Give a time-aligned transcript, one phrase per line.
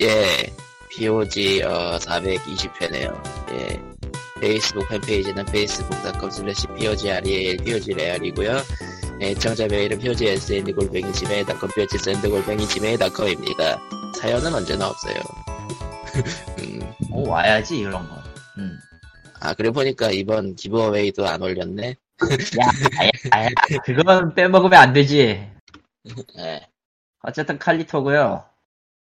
[0.00, 0.54] 예,
[0.90, 3.50] POG 어, 420회네요.
[3.52, 3.80] 예,
[4.40, 8.58] 페이스북 팬페이지는 facebook.com slash POGREAL, POGREAL이고요.
[9.20, 13.80] 예, 청자 메일은 POGSND 골뱅이 지메일.com, POGSND 골뱅이 지메일.com입니다.
[14.20, 15.16] 사연은 언제나 없어요.
[16.60, 18.14] 음, 오 와야지 이런 거.
[18.58, 18.78] 음.
[19.40, 21.96] 아, 그래 보니까 이번 기브어웨이도 안 올렸네.
[22.20, 23.48] 야, 야, 야,
[23.84, 25.44] 그건 빼먹으면 안 되지.
[26.38, 26.68] 예,
[27.22, 28.44] 어쨌든 칼리토고요.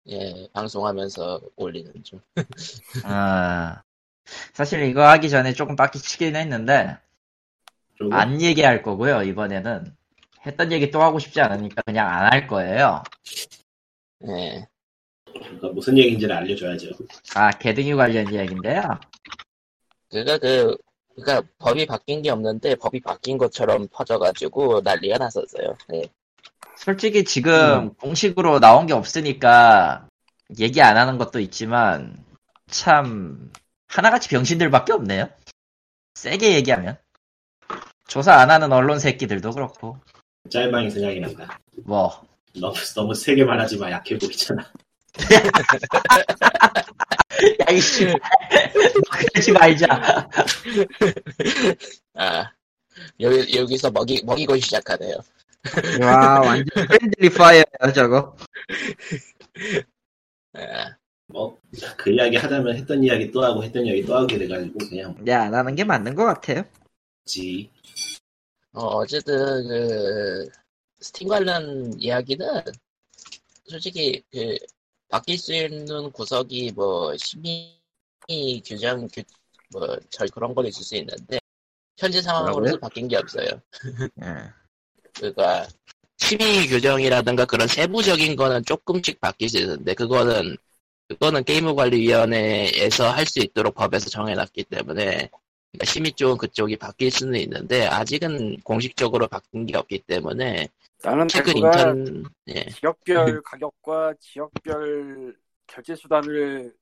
[0.09, 2.19] 예, 방송하면서 올리는 중.
[3.05, 3.82] 아,
[4.54, 6.97] 사실 이거 하기 전에 조금 빡치긴 했는데
[7.97, 9.23] 좀안 얘기할 거고요.
[9.23, 9.95] 이번에는
[10.45, 13.04] 했던 얘기 또 하고 싶지 않으니까 그냥 안 할 거예요.
[14.28, 14.68] 예,
[15.33, 16.92] 그러니까 무슨 얘기인지를 알려줘야죠.
[17.36, 18.81] 아, 개등이 관련 이야기인데요.
[20.09, 20.78] 그가 그,
[21.15, 25.78] 그니까 법이 바뀐 게 없는데 법이 바뀐 것처럼 퍼져가지고 난리가 났었어요.
[25.93, 26.04] 예.
[26.83, 30.10] 솔직히 지금 공식으로 나온 게 없으니까
[30.60, 32.22] 얘기 안 하는 것도 있지만
[32.69, 33.50] 참
[33.88, 35.30] 하나같이 병신들밖에 없네요.
[36.16, 36.98] 세게 얘기하면
[38.08, 39.98] 조사 안 하는 언론 새끼들도 그렇고
[40.50, 41.58] 짤방이 생각이 난다.
[41.86, 42.22] 뭐
[42.59, 44.70] 너무 너무 세게 말하지 마 약해 보이잖아.
[47.61, 48.14] 야 이씨
[49.09, 50.28] 그러지 말자.
[52.16, 52.52] 아,
[53.22, 55.16] 여기, 여기서 먹이, 먹이고 시작하네요.
[56.02, 58.36] 와 완전 friendly fire야 저거.
[60.53, 60.95] 아,
[61.28, 65.75] 뭐그 이야기 하자면 했던 이야기 또 하고 했던 이야기 또 하게 돼가지고 그냥 야 나는
[65.75, 66.64] 게 맞는 것 같아요.
[67.25, 67.72] 지
[68.73, 70.50] 어, 어쨌든, 그,
[71.00, 72.48] 스팀 관련 이야기는,
[73.66, 74.58] 솔직히, 그,
[75.09, 77.80] 바뀔 수 있는 구석이 뭐, 심의
[78.66, 79.22] 규정, 규,
[79.72, 81.39] 뭐, 절 그런 건 있을 수 있는데,
[82.00, 82.80] 현재 상황으로서 뭐라고요?
[82.80, 83.61] 바뀐 게 없어요.
[84.23, 84.53] 응.
[85.19, 85.67] 그니까,
[86.17, 90.55] 심의 규정이라든가 그런 세부적인 거는 조금씩 바뀔 수 있는데, 그거는,
[91.08, 95.30] 그거는 게임관리위원회에서 할 수 있도록 법에서 정해놨기 때문에,
[95.72, 100.67] 그러니까 심의 쪽은 그쪽이 바뀔 수는 있는데, 아직은 공식적으로 바뀐 게 없기 때문에,
[101.04, 105.36] 나는 최근 인턴, 예, 지역별 가격과 지역별
[105.67, 106.73] 결제 수단을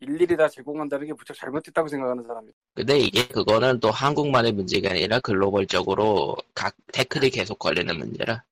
[0.00, 2.52] 일일이 다 제공한다는 게 무척 잘못됐다고 생각하는 사람이에요.
[2.74, 8.44] 근데 이게 그거는 또 한국만의 문제가 아니라 글로벌적으로 각 태클이 계속 걸리는 문제라.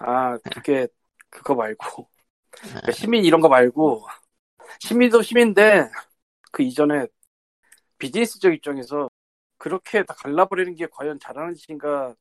[0.00, 0.86] 아, 그게
[1.30, 2.08] 그거 말고
[2.52, 4.06] 아, 그러니까 시민 이런 거 말고
[4.80, 5.88] 시민도 시민인데
[6.50, 7.06] 그 이전에
[7.98, 9.08] 비즈니스적 입장에서
[9.58, 12.14] 그렇게 다 갈라버리는 게 과연 잘하는 짓인가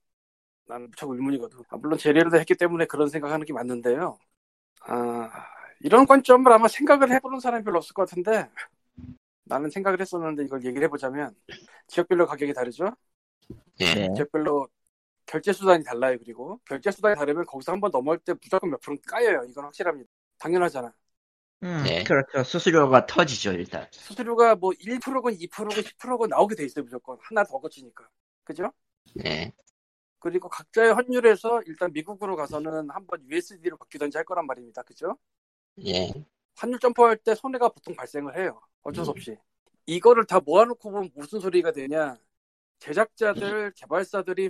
[0.66, 1.60] 나는 무척 의문이거든.
[1.70, 4.18] 아, 물론 제리를 했기 때문에 그런 생각하는 게 맞는데요.
[4.82, 5.30] 아,
[5.84, 8.50] 이런 관점을 아마 생각을 해보는 사람이 별로 없을 것 같은데
[9.46, 11.36] 나는 생각을 했었는데 이걸 얘기를 해보자면
[11.88, 12.96] 지역별로 가격이 다르죠.
[13.82, 14.10] 예, 네.
[14.14, 14.68] 지역별로
[15.28, 16.18] 결제 수단이 달라요.
[16.20, 19.46] 그리고 결제 수단이 다르면 거기서 한 번 넘어올 때 무조건 몇 프로 까여요.
[19.50, 20.10] 이건 확실합니다.
[20.40, 20.94] 당연하잖아.
[21.64, 22.04] 음, 네.
[22.04, 22.44] 그렇죠.
[22.44, 23.88] 수수료가 터지죠 일단.
[23.92, 26.84] 수수료가 뭐 1%건 2%건 10%건 나오게 돼 있어요.
[26.84, 28.08] 무조건 하나 더 거치니까.
[28.44, 28.72] 그죠?
[29.26, 29.52] 예,
[30.20, 34.84] 그리고 각자의 환율에서 일단 미국으로 가서는 한번 USD로 바뀌던지 할 거란 말입니다.
[34.84, 35.18] 그죠?
[35.86, 36.12] 예,
[36.56, 38.60] 환율 점프할 때 손해가 보통 발생을 해요.
[38.84, 39.14] 어쩔 수 음.
[39.16, 39.38] 없이.
[39.86, 42.18] 이거를 다 모아놓고 보면 무슨 소리가 되냐.
[42.80, 44.50] 제작자들, 개발사들이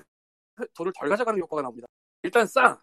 [0.74, 1.88] 돈을 덜 가져가는 효과가 나옵니다.
[2.24, 2.82] 일단 싸.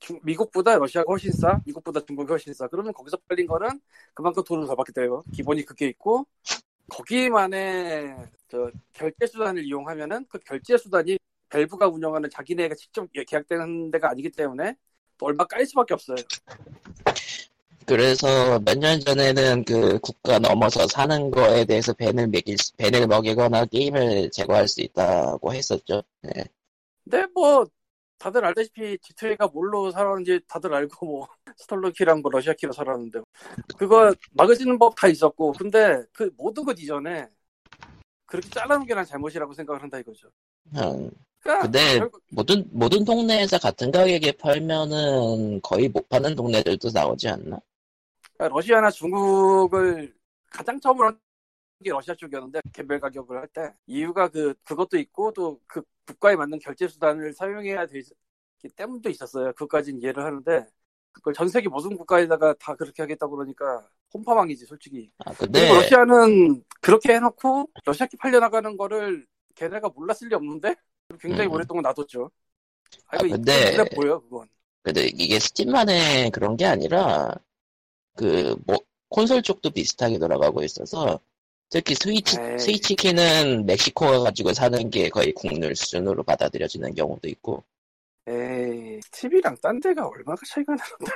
[0.00, 1.60] 중- 미국보다 러시아가 훨씬 싸.
[1.64, 2.66] 미국보다 중국이 훨씬 싸.
[2.68, 3.80] 그러면 거기서 팔린 거는
[4.14, 5.22] 그만큼 돈을 더 받게 돼요.
[5.32, 6.26] 기본이 그게 있고
[6.88, 8.16] 거기만의
[8.48, 14.30] 저 결제 수단을 이용하면은 그 결제 수단이 밸브가 운영하는 자기네가 직접 예, 계약되는 데가 아니기
[14.30, 14.74] 때문에
[15.18, 16.16] 또 얼마 까일 수밖에 없어요.
[17.86, 23.66] 그래서 몇 년 전에는 그 국가 넘어서 사는 거에 대해서 밴을 매길, 수- 밴을 먹이거나
[23.66, 26.02] 게임을 제거할 수 있다고 했었죠.
[26.26, 26.44] 예.
[27.04, 27.66] 근데 뭐
[28.18, 31.28] 다들 알다시피 G2A가 뭘로 살았는지 다들 알고 뭐
[31.58, 33.20] 스톨로키랑 뭐 러시아키로 살았는데
[33.76, 37.28] 그거 막으시는 법 다 있었고 근데 그 모든 것 이전에
[38.26, 40.28] 그렇게 잘라놓은 게 난 잘못이라고 생각을 한다 이거죠.
[40.76, 41.10] 음,
[41.40, 47.60] 그러니까 근데 결국 모든, 모든 동네에서 같은 가격에 팔면은 거의 못 파는 동네들도 나오지 않나?
[48.38, 50.14] 러시아나 중국을
[50.50, 51.20] 가장 처음으로 한
[51.84, 56.58] 게 러시아 쪽이었는데 개별 가격을 할 때 이유가 그 그것도 있고 또 그 국가에 맞는
[56.60, 58.04] 결제 수단을 사용해야 되기
[58.76, 59.52] 때문도 있었어요.
[59.54, 60.66] 그것까지는 이해를 하는데
[61.12, 65.10] 그걸 전 세계 모든 국가에다가 다 그렇게 하겠다고 그러니까 홈파망이지 솔직히.
[65.24, 69.26] 아, 근데, 그리고 러시아는 그렇게 해놓고 러시아끼 팔려나가는 거를
[69.56, 70.76] 걔네가 몰랐을 리 없는데
[71.20, 71.52] 굉장히 음.
[71.54, 72.30] 오랫동안 놔뒀죠.
[73.08, 74.48] 아, 아, 근데 보여 그건.
[74.82, 77.34] 근데 이게 스팀만의 그런 게 아니라,
[78.16, 78.76] 그, 뭐,
[79.08, 81.20] 콘솔 쪽도 비슷하게 돌아가고 있어서,
[81.70, 82.58] 특히 스위치, 에이.
[82.58, 87.64] 스위치 키는 멕시코가 가지고 사는 게 거의 국룰 수준으로 받아들여지는 경우도 있고,
[88.28, 91.12] 에이, TV랑 딴 데가 얼마가 차이가 나는데.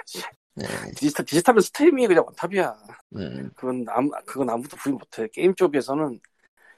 [0.55, 0.67] 네.
[0.97, 2.77] 디지털 디지털은 스팀이 그냥 원탑이야.
[3.17, 5.29] 음, 그건 아무 그건 아무도 부인 못해.
[5.33, 6.19] 게임 쪽에서는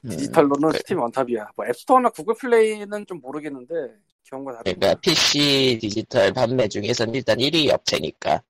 [0.05, 0.09] 음.
[0.11, 1.53] 디지털로는 그- 스팀 원탑이야.
[1.56, 3.75] 뭐 앱스토어나 구글 플레이는 좀 모르겠는데
[4.25, 8.43] 경우가 다르고 그러니까 PC 디지털 판매 중에서는 일단 1위 업체니까.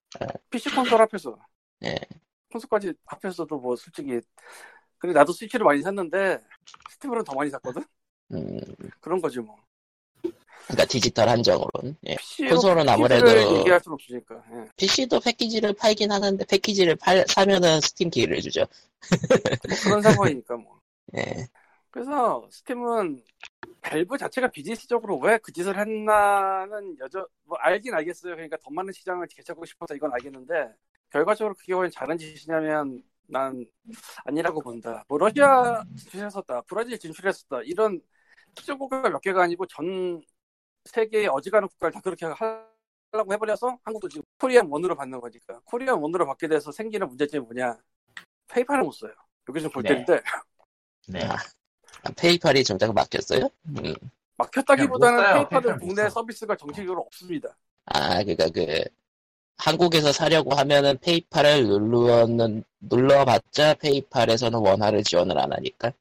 [0.50, 1.38] PC 콘솔 합해서
[1.80, 1.96] 네.
[2.52, 4.20] 콘솔까지 합해서도 뭐 솔직히
[4.98, 6.42] 근데 나도 스위치를 많이 샀는데
[6.90, 7.84] 스팀으로는 더 많이 샀거든.
[8.32, 8.60] 음,
[9.00, 9.56] 그런 거지 뭐.
[10.66, 11.96] 그러니까 디지털 한정으로는.
[12.08, 12.16] 예.
[12.48, 14.42] 콘솔은 아무래도- 얘기할 수는 없으니까.
[14.52, 14.68] 예.
[14.76, 18.66] PC도 패키지를 팔긴 하는데 패키지를 팔, 사면은 스팀 키를 주죠.
[19.68, 20.78] 뭐 그런 상황이니까 뭐.
[21.16, 21.46] 예.
[21.90, 23.22] 그래서 스팀은
[23.80, 28.34] 밸브 자체가 비즈니스적으로 왜 그 짓을 했나는 여전 뭐 알긴 알겠어요.
[28.34, 30.54] 그러니까 더 많은 시장을 개척하고 싶어서 이건 알겠는데
[31.10, 33.64] 결과적으로 그게 과연 잘한 짓이냐면 난
[34.24, 35.04] 아니라고 본다.
[35.08, 38.00] 뭐 러시아 진출했었다, 브라질 진출했었다 이런
[38.54, 40.20] 특정 국가가 몇 개가 아니고 전
[40.86, 46.26] 세계의 어지간한 국가를 다 그렇게 하려고 해버려서 한국도 지금 코리안 원으로 받는 거니까 코리안 원으로
[46.26, 47.76] 받게 돼서 생기는 문제점이 뭐냐?
[48.48, 49.12] 페이팔을 못 써요.
[49.48, 49.90] 여기 좀볼 네.
[49.90, 50.20] 때인데
[51.08, 51.24] 네.
[51.24, 51.36] 아,
[52.02, 53.48] 아, 페이팔이 정작 막혔어요?
[53.68, 53.94] 음.
[54.36, 55.34] 막혔다기보다는.
[55.34, 56.10] 페이팔은 국내 써.
[56.10, 57.56] 서비스가 정식으로 없습니다.
[57.86, 58.84] 아, 그니까 그,
[59.58, 65.92] 한국에서 사려고 하면은 페이팔을 눌러는, 눌러봤자 페이팔에서는 원화를 지원을 안 하니까.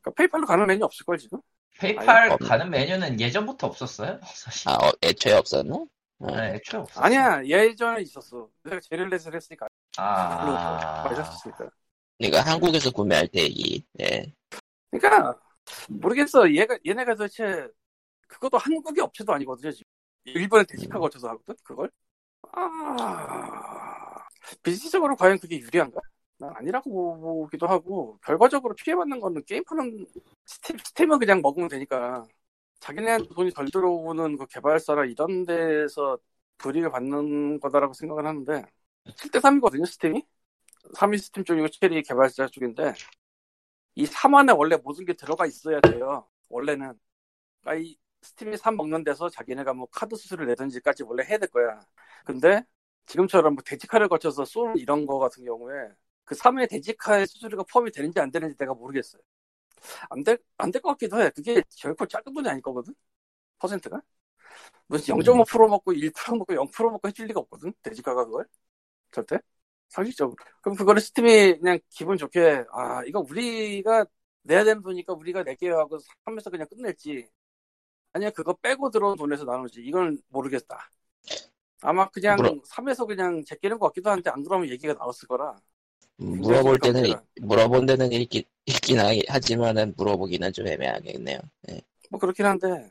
[0.00, 1.40] 그러니까 페이팔로 가는 메뉴 없을걸 지금?
[1.78, 2.38] 페이팔 아니.
[2.38, 4.20] 가는 메뉴는 예전부터 없었어요.
[4.34, 4.68] 사실.
[4.68, 5.74] 아, 어, 애초에 없었나?
[5.74, 6.36] 어.
[6.36, 7.00] 네, 애초에 없었어.
[7.00, 8.48] 아니야 예전에 있었어.
[8.64, 11.04] 내가 제릴렛을 했으니까 아.
[11.08, 11.70] 마셨으니까.
[12.18, 14.32] 그러니까 한국에서 구매할 때 이, 예.
[14.90, 15.38] 그러니까
[15.88, 16.52] 모르겠어.
[16.54, 17.66] 얘가 얘네가 도대체
[18.28, 19.84] 그것도 한국의 업체도 아니거든요 지금.
[20.24, 21.06] 일본에 대식하고 음.
[21.06, 21.90] 어쩌서 하거든 그걸.
[22.52, 24.24] 아.
[24.62, 26.00] 비즈니스적으로 과연 그게 유리한가?
[26.38, 30.06] 난 아니라고 보기도 하고 결과적으로 피해받는 거는 게임 파는
[30.46, 32.26] 스팀, 스팀은 그냥 먹으면 되니까.
[32.80, 36.18] 자기네한테 돈이 덜 들어오는 그 개발사나 이런 데서
[36.58, 38.64] 불이익을 받는 거다라고 생각을 하는데
[39.16, 40.24] 7대 3이거든요 스팀이?
[40.96, 42.94] 3위 스팀 쪽이고 체리 개발자 쪽인데
[43.94, 46.98] 이 3 안에 원래 모든 게 들어가 있어야 돼요 원래는.
[47.62, 51.80] 그러니까 이 스팀이 3 먹는 데서 자기네가 뭐 카드 수수료를 내든지까지 원래 해야 될 거야
[52.24, 52.64] 근데
[53.06, 55.74] 지금처럼 뭐 대지카를 거쳐서 쏘는 이런 거 같은 경우에
[56.24, 59.22] 그 3회 대지카의 수수료가 포함이 되는지 안 되는지 내가 모르겠어요.
[60.10, 61.30] 안 될, 안 될 것 같기도 해.
[61.30, 62.94] 그게 결코 작은 돈이 아닐 거거든?
[63.58, 64.02] 퍼센트가?
[64.88, 67.72] 무슨 0.5% 먹고 1% 먹고 0% 먹고 해줄 리가 없거든?
[67.82, 68.46] 대지카가 그걸?
[69.12, 69.38] 절대?
[69.90, 70.36] 상식적으로.
[70.62, 74.06] 그럼 그거를 스팀이 그냥 기분 좋게, 아, 이거 우리가
[74.42, 77.28] 내야 되는 돈이니까 우리가 낼게요 하고 하면서 그냥 끝낼지.
[78.12, 79.80] 아니야, 그거 빼고 들어온 돈에서 나누지.
[79.82, 80.90] 이건 모르겠다.
[81.80, 85.56] 아마 그냥 물어- 3에서 그냥 제끼는 것 같기도 한데 안 그러면 얘기가 나왔을 거라.
[86.18, 87.14] 물어볼 때는.
[87.40, 91.38] 물어본 데는 읽긴, 읽긴 하- 하지만은 물어보기는 좀 애매하겠네요.
[91.70, 91.80] 예.
[92.10, 92.90] 뭐 그렇긴 한데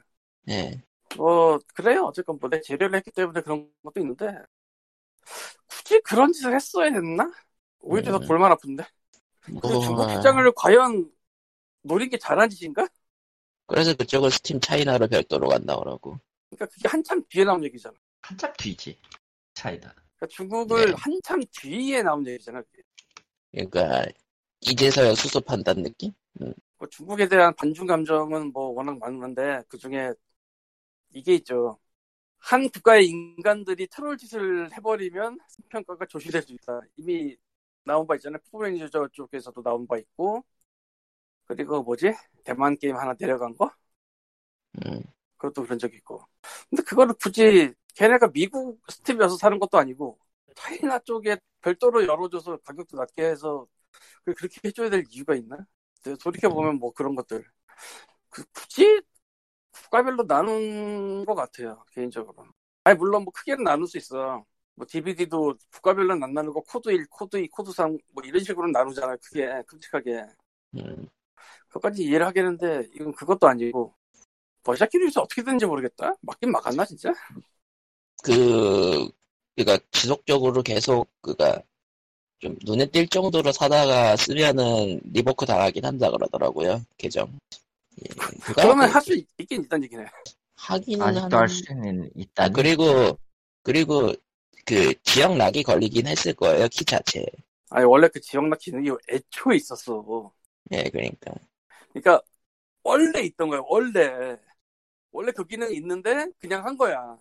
[0.50, 0.82] 예.
[1.16, 4.34] 뭐 그래요 어쨌건 뭐 내 재료를 했기 때문에 그런 것도 있는데
[5.68, 7.32] 굳이 그런 짓을 했어야 됐나?
[7.80, 8.28] 오히려 더 음.
[8.28, 8.84] 볼만 아픈데
[9.42, 11.12] 그 뭐, 중국 시장을 과연
[11.84, 12.88] 노린 게 잘한 짓인가?
[13.72, 16.20] 그래서 그쪽은 스팀 차이나로 별도로 간다 그러고.
[16.50, 19.00] 그러니까 그게 한참 뒤에 나온 얘기잖아 한참 뒤지.
[19.54, 19.94] 차이다.
[19.94, 20.94] 그러니까 중국을 네.
[20.98, 22.84] 한참 뒤에 나온 얘기잖아 그게.
[23.52, 24.06] 그러니까,
[24.60, 26.12] 이제서야 수습한다는 느낌?
[26.34, 30.12] 뭐 중국에 대한 반중 감정은 뭐 워낙 많은데 그 중에
[31.14, 31.80] 이게 있죠
[32.40, 35.40] 한 국가의 인간들이 트롤 짓을 해버리면
[35.70, 36.82] 평가가 조실될 수 있다.
[36.98, 37.38] 이미
[37.84, 38.40] 나온 바 있잖아요.
[38.52, 40.44] 풋볼매니저 쪽에서도 나온 바 있고
[41.46, 43.72] 그리고 뭐지 대만 게임 하나 내려간 거
[44.86, 45.02] 음.
[45.38, 46.22] 그것도 그런 적이 있고.
[46.70, 50.20] 근데 그거를 굳이 걔네가 미국 스팀이어서 사는 것도 아니고
[50.56, 53.68] 차이나 쪽에 별도로 열어줘서 가격도 낮게 해서
[54.26, 55.58] 그- 그렇게 해줘야 될 이유가 있나?
[56.24, 57.46] 돌이켜 보면 뭐 그런 것들
[58.30, 59.02] 그 굳이
[59.72, 62.46] 국가별로 나눈 것 같아요 개인적으로.
[62.84, 64.46] 아니 물론 뭐 크게는 나눌 수 있어.
[64.76, 69.18] 뭐 DVD도 국가별로는 안 나누고 코드 1, 코드 2, 코드 3 뭐 이런 식으로 나누잖아요.
[69.24, 70.26] 크게 끔찍하게.
[70.76, 71.08] 음.
[71.72, 73.94] 그것까지 이해를 하겠는데 이건 그것도 아니고
[74.64, 76.14] 버샤키리에서 어떻게 되는지 모르겠다.
[76.22, 77.14] 맞긴 막았나 진짜?
[78.24, 79.10] 그,
[79.56, 81.62] 그니까 지속적으로 계속, 그가,
[82.40, 87.40] 좀 눈에 띌 정도로 사다가 쓰면은 revoke 당하긴 한다 그러더라고요, 계정.
[88.04, 88.10] 예,
[88.56, 90.06] 그러면 그- 할수 있긴 있다는 얘기네.
[90.56, 92.44] 하기는 아직도 하는- 할 수는 있다.
[92.46, 93.18] 아, 그리고,
[93.64, 94.14] 그리고,
[94.66, 97.26] 그, 지역 lock이 걸리긴 했을 거예요, 키 자체에.
[97.70, 100.32] 아니 원래 그 지역 lock 기능이 애초에 있었어.
[100.72, 101.34] 예, 그러니까.
[101.94, 102.22] 그러니까
[102.84, 103.62] 원래 있던 거야.
[103.66, 104.38] 원래
[105.12, 107.18] 원래 그 기능이 있는데 그냥 한 거야.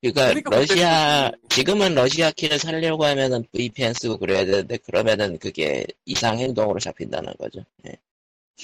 [0.00, 6.38] 그러니까, 그러니까 러시아, 지금은 러시아 키를 살려고 하면은 VPN 쓰고 그래야 되는데, 그러면은 그게 이상
[6.38, 7.64] 행동으로 잡힌다는 거죠.
[7.88, 7.96] 예.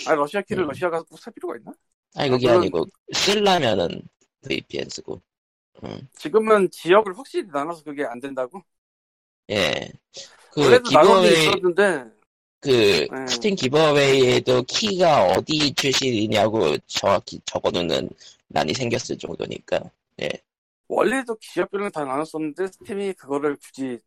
[0.07, 0.69] 아니 러시아 키를 음.
[0.69, 1.73] 러시아 가서 꼭살 필요가 있나?
[2.15, 4.03] 아니, 그게 아, 물론- 아니고, 쓰려면은
[4.47, 5.21] VPN 쓰고.
[5.83, 6.09] 음.
[6.17, 8.63] 지금은 지역을 확실히 나눠서 그게 안 된다고?
[9.51, 9.91] 예.
[10.53, 12.05] 그 원래도 나눠져 기버웨이 있었는데
[12.61, 13.27] 그 네.
[13.27, 18.11] 스팀 기버웨이에도 키가 어디 출신이냐고 정확히 적어놓는
[18.49, 19.81] 난이 생겼을 정도니까.
[20.89, 23.99] 원래도 기업별로 다 나눴었는데 스팀이 그거를 굳이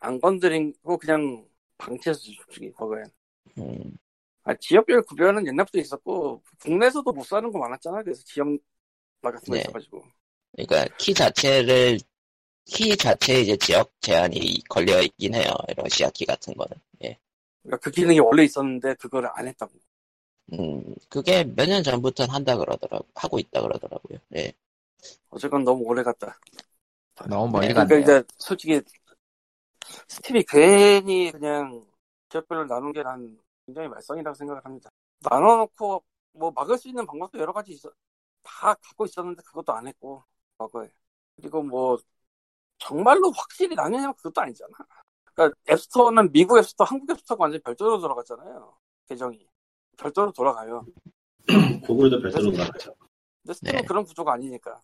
[0.00, 1.46] 안 건드리고 그냥
[1.78, 3.02] 방치해서 솔직히 그거에
[3.58, 3.96] 음,
[4.42, 8.48] 아, 지역별 구별은 옛날부터 있었고 국내에서도 못 사는 거 많았잖아 그래서 지역
[9.22, 9.62] 나 같은 거 네.
[9.62, 10.04] 있어가지고
[10.52, 11.98] 그러니까 키 자체를
[12.64, 15.52] 키 자체에 이제 지역 제한이 걸려 있긴 해요.
[15.76, 16.76] 러시아 키 같은 거는.
[17.66, 19.72] 그러니까 그 기능이 원래 있었는데 그거를 안 했다고
[20.52, 24.18] 음, 그게 몇 년 전부터 한다 그러더라고 하고 있다 그러더라고요.
[24.36, 24.52] 예.
[25.30, 26.38] 어쨌건 너무 오래 갔다
[27.28, 27.98] 너무 멀리 네, 그러니까.
[27.98, 28.80] 이제 솔직히
[30.08, 31.84] 스팀이 괜히 그냥
[32.28, 34.90] 지역별로 나눈 게 난 굉장히 말썽이라고 생각을 합니다.
[35.20, 37.90] 나눠놓고 뭐 막을 수 있는 방법도 여러 가지 있어
[38.42, 40.24] 다 갖고 있었는데 그것도 안 했고
[40.58, 40.88] 과거에
[41.36, 41.98] 그리고 뭐
[42.78, 44.72] 정말로 확실히 나뉘냐면 그것도 아니잖아.
[45.36, 48.74] 그러니까 앱스토어는 미국 앱스토어, 한국 앱스토어가 완전 히 별도로 돌아갔잖아요.
[49.08, 49.46] 계정이
[49.98, 50.84] 별도로 돌아가요.
[51.84, 52.94] 구글도 별도로 돌아가죠.
[53.42, 53.86] 근데 스팀은 네.
[53.86, 54.80] 그런 구조가 아니니까.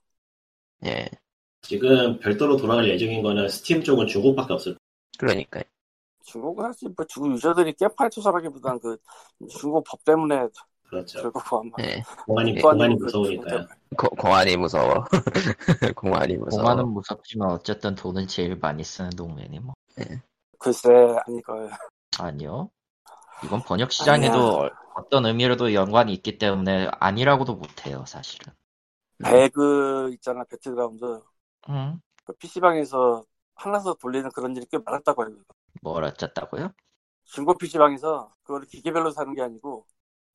[0.85, 1.09] 예.
[1.63, 4.77] 지금 별도로 돌아갈 예정인 거는 스팀 쪽은 중국밖에 없을
[5.19, 5.63] 그러니까
[6.25, 8.97] 중국은 사실 뭐 중국 유저들이 깨팔투사라기보단 그
[9.49, 10.49] 중국 법 때문에
[10.89, 11.23] 그렇죠.
[11.23, 12.03] 결국 아마 예.
[12.27, 12.61] 공안이 네.
[12.61, 13.67] 공안이 그 무서우니까요.
[13.97, 15.05] 고- 공안이 무서워.
[15.97, 16.63] 공안이 무서워.
[16.63, 19.75] 공화는 무섭지만 어쨌든 돈은 제일 많이 쓰는 동네니 뭐.
[20.63, 20.89] 글쎄
[21.27, 21.71] 아닐 거예요.
[22.19, 22.71] 아니요.
[23.45, 28.53] 이건 번역 시장에도 어떤 의미로도 연관이 있기 때문에 아니라고도 못해요, 사실은.
[29.23, 31.23] 배그 있잖아 배틀그라운드
[31.69, 32.01] 응?
[32.25, 35.37] 그 PC방에서 하나서 돌리는 그런 일이 꽤 많았다고 해요.
[35.81, 36.73] 뭘 어쨌다고요?
[37.25, 39.87] 중고 PC방에서 그거를 기계별로 사는 게 아니고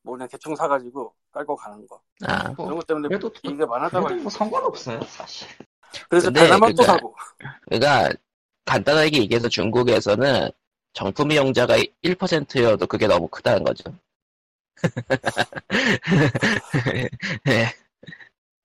[0.03, 4.09] 뭐 그냥 대충 사가지고 깔고 가는 거 아, 뭐, 그런 것 때문에 그래도 얘기가 많았다고
[4.09, 4.21] 해요.
[4.21, 5.47] 뭐 상관없어요, 사실.
[6.09, 7.15] 그래서 배나만 또 그니까- 사고
[7.69, 8.13] 그러니까
[8.67, 10.49] 간단하게 얘기해서 중국에서는
[10.93, 13.91] 정품 이용자가 1%여도 그게 너무 크다는 거죠.
[17.47, 17.73] 예.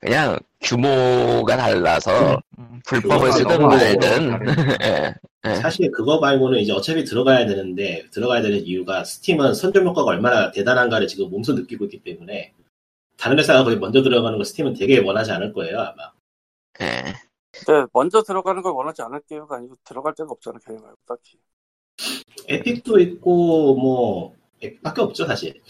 [0.00, 4.76] 그냥 규모가 달라서 음, 불법을 규모가 쓰든 말든.
[4.82, 5.14] 예.
[5.44, 5.56] 네.
[5.56, 11.06] 사실 그거 말고는 이제 어차피 들어가야 되는데 들어가야 되는 이유가 스팀은 선점 효과가 얼마나 대단한가를
[11.06, 12.52] 지금 몸소 느끼고 있기 때문에
[13.16, 16.12] 다른 회사가 거기 먼저 들어가는 거 스팀은 되게 원하지 않을 거예요 아마.
[16.80, 17.14] 예.
[17.52, 21.38] 근데 먼저 들어가는 걸 원하지 않을 거예요가 아니고 들어갈 데가 없잖아 걔네 말고 딱히
[22.48, 25.60] 에픽도 있고 뭐 에픽밖에 없죠 사실.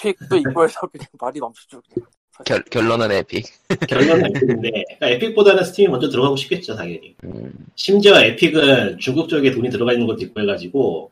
[0.00, 2.08] 픽도 있고 해서 그냥 말이 넘치죠 그냥.
[2.44, 3.46] 결, 결론은 에픽.
[3.88, 7.16] 결론은 에픽인데 그러니까 에픽보다는 스팀이 먼저 들어가고 싶겠죠 당연히.
[7.24, 11.10] 음, 심지어 에픽은 중국 쪽에 돈이 들어가 있는 것도 있고 해가지고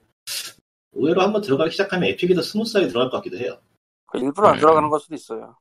[0.92, 3.58] 의외로 한번 들어가기 시작하면 에픽이 더 스무스하게 들어갈 것 같기도 해요.
[4.06, 4.60] 그 일부러 안 음.
[4.60, 5.56] 들어가는 걸 수도 있어요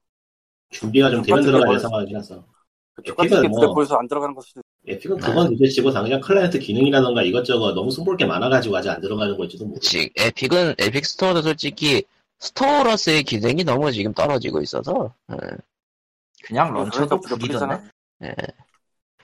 [0.69, 2.45] 준비가 좀 되면 될 상황이라서.
[2.95, 7.73] 그 똑같은 게 뭐- 보여서 안 들어가는 있어요 에픽은 그건 둘째치고 당장 클라이언트 기능이라던가 이것저것
[7.73, 9.79] 너무 손볼 게 많아가지고 아직 안 들어가는 걸지도 모르고.
[9.79, 12.03] 지 에픽은 에픽 스토어도 솔직히
[12.39, 15.37] 스토어로서의 기능이 너무 지금 떨어지고 있어서 예.
[16.43, 17.47] 그냥 런처도 구리던데?
[17.47, 17.83] 부족하잖아.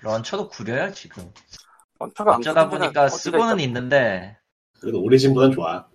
[0.02, 1.30] 런처도 구려요, 지금.
[2.00, 3.60] 런처가 안 어쩌다 보니까 쓰고는.
[3.60, 4.38] 있는데,
[4.80, 5.86] 그래도 오리진보단 좋아.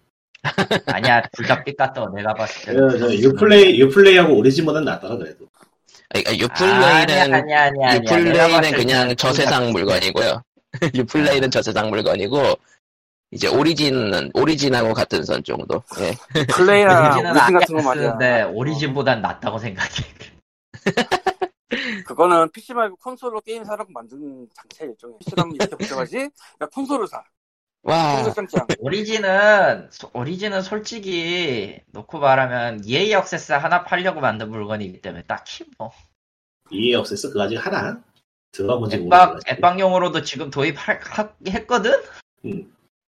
[0.87, 3.19] 아니야, 둘 다 삐깠다, 내가 봤을 때.
[3.23, 5.47] 유플레이, 유플레이하고 오리진보단 낫더라, 그래도.
[6.15, 7.97] 그러니까 유플레이는 아니야, 아니야, 아니야.
[7.97, 10.43] 유플레이는 그냥 저세상 물건이고요.
[10.95, 12.55] 유플레이는 저세상 물건이고
[13.33, 15.83] 이제 오리진은 오리진하고 같은 선 정도.
[15.99, 16.15] 예.
[16.39, 19.91] 오리진은 오리진 안 같은 거 말이야 쓰는데, 오리진보단 낫다고 생각해.
[22.07, 26.19] 그거는 PC 말고 콘솔로 게임 사라고 만든 장치야 일종의 PC라면 이렇게 복잡하지?
[26.19, 27.25] 야 콘솔을 사
[27.85, 28.25] 와,
[28.79, 35.91] 오리진은, 소- 오리진은 솔직히, 놓고 말하면, EA 액세스 하나 팔려고 만든 물건이기 때문에, 딱히 뭐.
[36.71, 38.03] EA 억세스 그거 아직 하나?
[38.53, 39.53] 들어가본 지 앱방, 모르겠어.
[39.55, 42.03] 앱방용으로도 지금 도입했거든?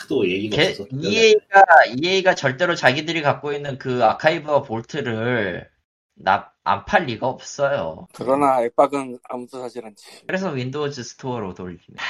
[0.09, 0.89] 또 얘기가 개- 없어서.
[0.93, 1.65] EA가,
[2.03, 5.71] EA가 절대로 자기들이 갖고 있는 그 아카이브와 볼트를
[6.17, 8.09] 나, 안 팔 리가 없어요.
[8.15, 12.03] 그러나 앱박은 아무도 사질 않지 그래서 윈도우즈 스토어로 돌립니다.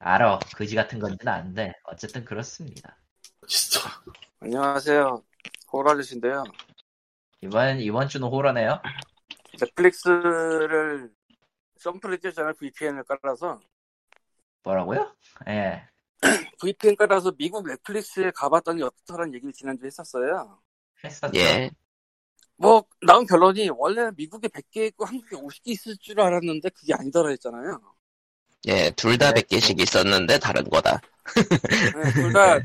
[0.00, 0.38] 알아.
[0.56, 2.96] 거지 같은 건지는 아는데, 어쨌든 그렇습니다.
[3.46, 3.80] 진짜.
[4.40, 5.24] 안녕하세요
[5.72, 6.44] 호러 아저씨인데요
[7.40, 8.80] 이번, 이번 주는 호러네요.
[9.60, 11.10] 넷플릭스를
[11.80, 13.60] 점프를 뛰잖아요 VPN을 깔아서
[14.62, 15.14] 뭐라고요?
[15.48, 15.82] 예.
[16.60, 20.60] VPN 깔아서 미국 넷플릭스에 가봤더니 어떻다는 얘기를 지난주에 했었어요
[21.02, 21.38] 했었죠.
[21.38, 21.70] 예.
[22.56, 27.80] 뭐 나온 결론이 원래 미국에 100개 있고 한국에 50개 있을 줄 알았는데 그게 아니더라 했잖아요
[28.66, 29.42] 예, 둘다 네.
[29.42, 31.00] 100개씩 있었는데 다른 거다.
[31.94, 32.58] 네, 둘다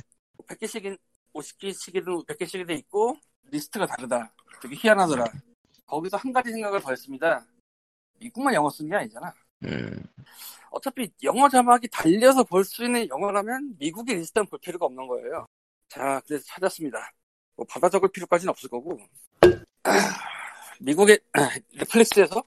[0.48, 0.98] 100개씩인
[1.34, 4.34] 50개씩이든 100개씩이 돼 있고 리스트가 다르다.
[4.62, 5.26] 되게 희한하더라.
[5.86, 7.46] 거기서 한 가지 생각을 더 했습니다.
[8.20, 9.34] 미국만 영어 쓰는 게 아니잖아.
[9.66, 10.04] 음,
[10.72, 15.46] 어차피 영어 자막이 달려서 볼 수 있는 영어라면 미국에 일단 볼 필요가 없는 거예요.
[15.90, 17.12] 자, 그래서 찾았습니다.
[17.56, 19.00] 뭐 받아 적을 필요까지는 없을 거고.
[19.84, 19.92] 아,
[20.80, 21.20] 미국의
[21.78, 22.44] 넷플릭스에서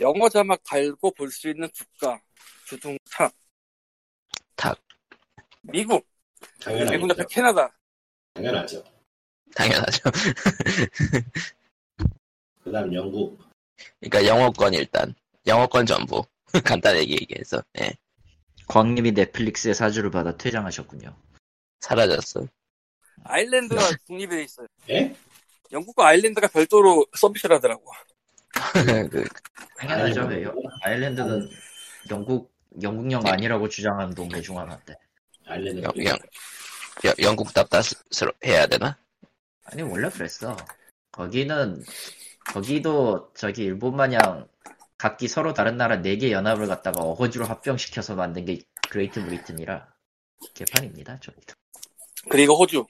[0.00, 2.20] 영어 자막 달고 볼 수 있는 국가
[2.68, 3.32] 중 top.
[4.54, 4.78] Top.
[5.62, 6.06] 미국,
[6.60, 6.90] 당연하죠.
[6.92, 7.74] 미국 옆에 캐나다.
[8.34, 8.84] 당연하죠.
[9.54, 10.02] 당연하죠.
[12.62, 13.40] 그 다음 영국.
[14.00, 15.14] 그러니까 영어권 일단
[15.46, 16.22] 영어권 전부
[16.64, 17.92] 간단하게 얘기해서 예,
[18.66, 21.16] 광님이 넷플릭스의 사주를 받아 퇴장하셨군요.
[21.80, 22.46] 사라졌어.
[23.24, 24.66] 아일랜드가 독립이 돼 있어요.
[24.90, 25.16] 예?
[25.72, 27.90] 영국과 아일랜드가 별도로 서비스를 하더라고.
[29.10, 29.24] 그,
[29.78, 30.42] 당연하죠.
[30.42, 31.48] 여- 아일랜드는
[32.10, 34.94] 영국 영국 영어 아니라고 주장하는 동네 중 하나인데.
[35.46, 35.82] 아일랜드.
[35.82, 36.16] 영, 영,
[37.04, 38.98] 여- 영국답다 스- 스러- 해야 되나?
[39.64, 40.56] 아니 원래 그랬어.
[41.10, 41.82] 거기는
[42.52, 44.46] 거기도 저기 일본 마냥
[44.96, 49.86] 각기 서로 다른 나라 4개 연합을 갖다가 어거지로 합병시켜서 만든 게 그레이트 브리튼이라
[50.54, 51.18] 개판입니다.
[51.20, 51.54] 저기도.
[52.30, 52.84] 그리고 호주,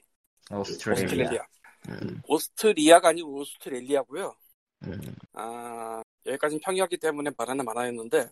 [0.51, 1.03] 오스트레일리아.
[1.05, 1.45] 오스트레일리아.
[1.89, 4.35] 음, 오스트리아가 아니고 오스트레일리아고요.
[4.83, 8.29] 음, 아, 여기까지는 평이었기 때문에 말하나 말아였는데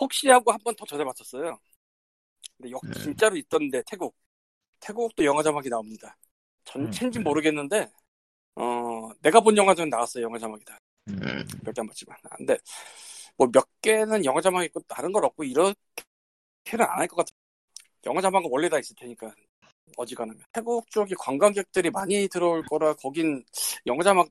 [0.00, 1.58] 혹시 하고 한 번더 전해봤었어요.
[2.56, 2.92] 근데 역 음.
[2.92, 4.14] 진짜로 있던데 태국,
[4.80, 6.16] 태국도 영어 자막이 나옵니다.
[6.64, 7.24] 전체인지 음.
[7.24, 7.90] 모르겠는데
[8.56, 10.78] 어 내가 본 영화 중 나왔어요 영어 자막이다.
[11.08, 12.16] 음, 몇개안 봤지만.
[12.24, 12.58] 아, 근데
[13.36, 15.76] 뭐 몇 개는 영어 자막 있고 다른 걸 없고 이렇게는
[16.80, 17.30] 안 할 것 같아.
[18.06, 19.34] 영어 자막은 원래 다 있을 테니까
[19.96, 20.42] 어지간하면.
[20.52, 23.44] 태국 쪽이 관광객들이 많이 들어올 거라 거긴
[23.86, 24.28] 영어 자막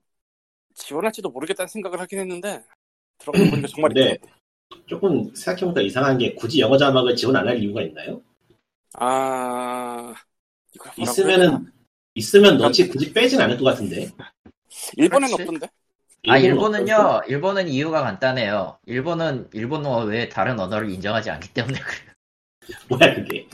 [0.75, 2.63] 지원할지도 모르겠다는 생각을 하긴 했는데
[3.19, 4.27] 들어가 보니까 정말 근데 있더라고.
[4.87, 8.21] 조금 생각해보니까 이상한 게 굳이 영어 자막을 지원 안 할 이유가 있나요?
[8.97, 10.13] 아?
[10.97, 11.71] 있으면은
[12.15, 14.11] 있으면 넣지 굳이 빼진 않을 것 같은데.
[14.97, 15.43] 일본에는 그렇지.
[15.43, 15.67] 없던데.
[16.27, 17.21] 아 일본은 일본은요.
[17.27, 18.79] 일본은 이유가 간단해요.
[18.85, 22.11] 일본은 일본어 외에 다른 언어를 인정하지 않기 때문에 그래요.
[22.89, 23.47] 뭐야 그게?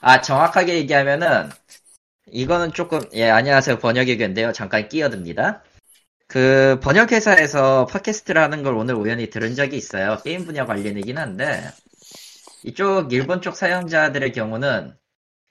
[0.00, 1.50] 아 정확하게 얘기하면은
[2.30, 5.62] 이거는 조금 예 안녕하세요 번역의 견데요 잠깐 끼어듭니다.
[6.28, 10.18] 그 번역회사에서 팟캐스트를 하는 걸 오늘 우연히 들은 적이 있어요.
[10.22, 11.62] 게임 분야 관련이긴 한데
[12.64, 14.94] 이쪽 일본 쪽 사용자들의 경우는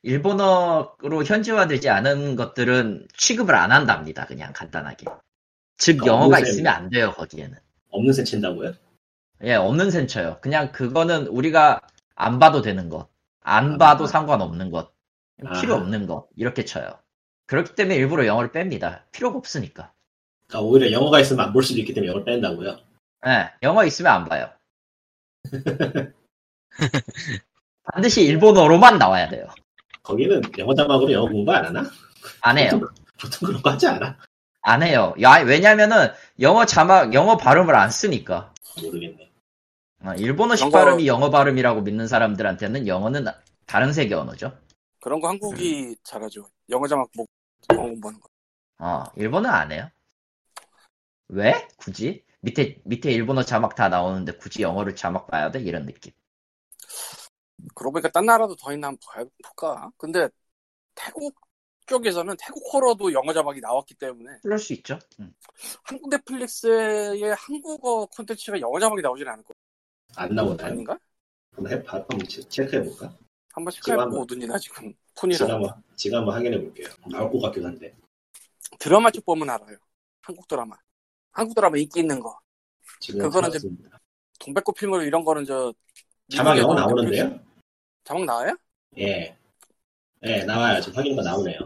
[0.03, 4.27] 일본어로 현지화되지 않은 것들은 취급을 안 한답니다.
[4.27, 5.05] 그냥 간단하게.
[5.77, 7.57] 즉 어, 영어가 있으면 안 돼요 거기에는.
[7.89, 8.73] 없는 새 친다고요?
[9.43, 10.37] 예, 없는 센처요.
[10.41, 11.81] 그냥 그거는 우리가
[12.15, 13.09] 안 봐도 되는 것.
[13.41, 14.07] 안 봐도 아.
[14.07, 14.91] 상관없는 것.
[15.59, 15.77] 필요 아.
[15.77, 16.27] 없는 것.
[16.35, 16.99] 이렇게 쳐요.
[17.47, 19.01] 그렇기 때문에 일부러 영어를 뺍니다.
[19.11, 19.91] 필요가 없으니까.
[20.47, 22.77] 그러니까 오히려 영어가 있으면 안 볼 수도 있기 때문에 영어를 뺀다고요.
[23.27, 24.49] 예, 영어 있으면 안 봐요.
[27.83, 29.47] 반드시 일본어로만 나와야 돼요.
[30.03, 31.89] 거기는 영어 자막으로 영어 공부 안 하나?
[32.41, 32.69] 안 해요.
[33.19, 34.17] 보통 그런 거 하지 않아?
[34.61, 35.13] 안 해요.
[35.21, 36.09] 야, 왜냐면은
[36.41, 38.53] 영어 자막, 영어 발음을 안 쓰니까.
[38.81, 39.31] 모르겠네.
[40.03, 43.25] 어, 일본어식 그런 거- 발음이 영어 발음이라고 믿는 사람들한테는 영어는
[43.65, 44.57] 다른 세계 언어죠.
[45.01, 46.47] 그런 거 한국이 잘하죠.
[46.69, 47.25] 영어 자막 뭐
[47.71, 48.27] 영어 공부하는 거.
[48.79, 49.89] 어, 일본은 안 해요.
[51.29, 51.67] 왜?
[51.77, 52.23] 굳이?
[52.41, 55.59] 밑에, 밑에 일본어 자막 다 나오는데 굳이 영어를 자막 봐야 돼?
[55.59, 56.13] 이런 느낌.
[57.75, 59.89] 그러고 보니까 딴 나라도 더 있나 한번 볼까?
[59.97, 60.29] 근데
[60.95, 61.35] 태국
[61.87, 64.99] 쪽에서는 태국 호러도 영어 자막이 나왔기 때문에 그럴 수 있죠.
[65.19, 65.33] 음.
[65.83, 69.55] 한국 넷플릭스의 한국어 콘텐츠가 영어 자막이 나오진 않을 거야.
[70.15, 70.67] 안 나오나요?
[70.67, 70.97] 아닌가?
[71.53, 73.17] 한번 해, 한번 체- 체크해볼까?
[73.53, 76.87] 한번 지금 체크해보고 한번- 오든지 나 지금 지금 폰이라 한번, 지금 한번 확인해볼게요.
[77.11, 77.95] 나올 것 같긴 한데.
[78.79, 79.77] 드라마 쪽 보면 알아요.
[80.21, 80.75] 한국 드라마.
[81.37, 82.35] 한국 드라마 인기 있는 거.
[83.11, 83.59] 그거는 이제.
[84.39, 85.71] 동백꽃 필물 이런 거는 저
[86.31, 87.39] 자막 영어 미국에도 나오는데요?
[88.03, 88.55] 자막 나와요?
[88.97, 89.35] 예.
[90.23, 90.81] 예, 나와요.
[90.81, 91.59] 지금 확인가 나오네요.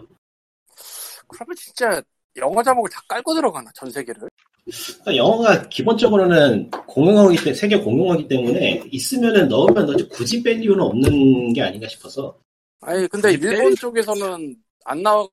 [1.27, 2.01] 그러면 진짜
[2.36, 4.29] 영어 자막을 다 깔고 들어가나 전 세계를?
[4.65, 11.53] 그러니까 영어가 기본적으로는 공용어이기 때문에, 세계 공용어이기 때문에 있으면은 넣으면 넣지 굳이 뺄 이유는 없는
[11.53, 12.38] 게 아닌가 싶어서.
[12.81, 15.27] 아니 근데 일본 뺄- 쪽에서는 안 나와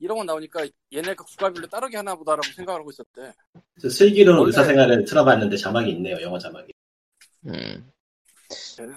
[0.00, 3.32] 이런 거 나오니까 얘네가 국가별로 따르게 하나 보다라고 생각하고 있었대.
[3.74, 6.20] 그래서 슬기로운 원래- 의사생활을 틀어봤는데 자막이 있네요.
[6.22, 6.72] 영어 자막이.
[7.46, 7.90] 음.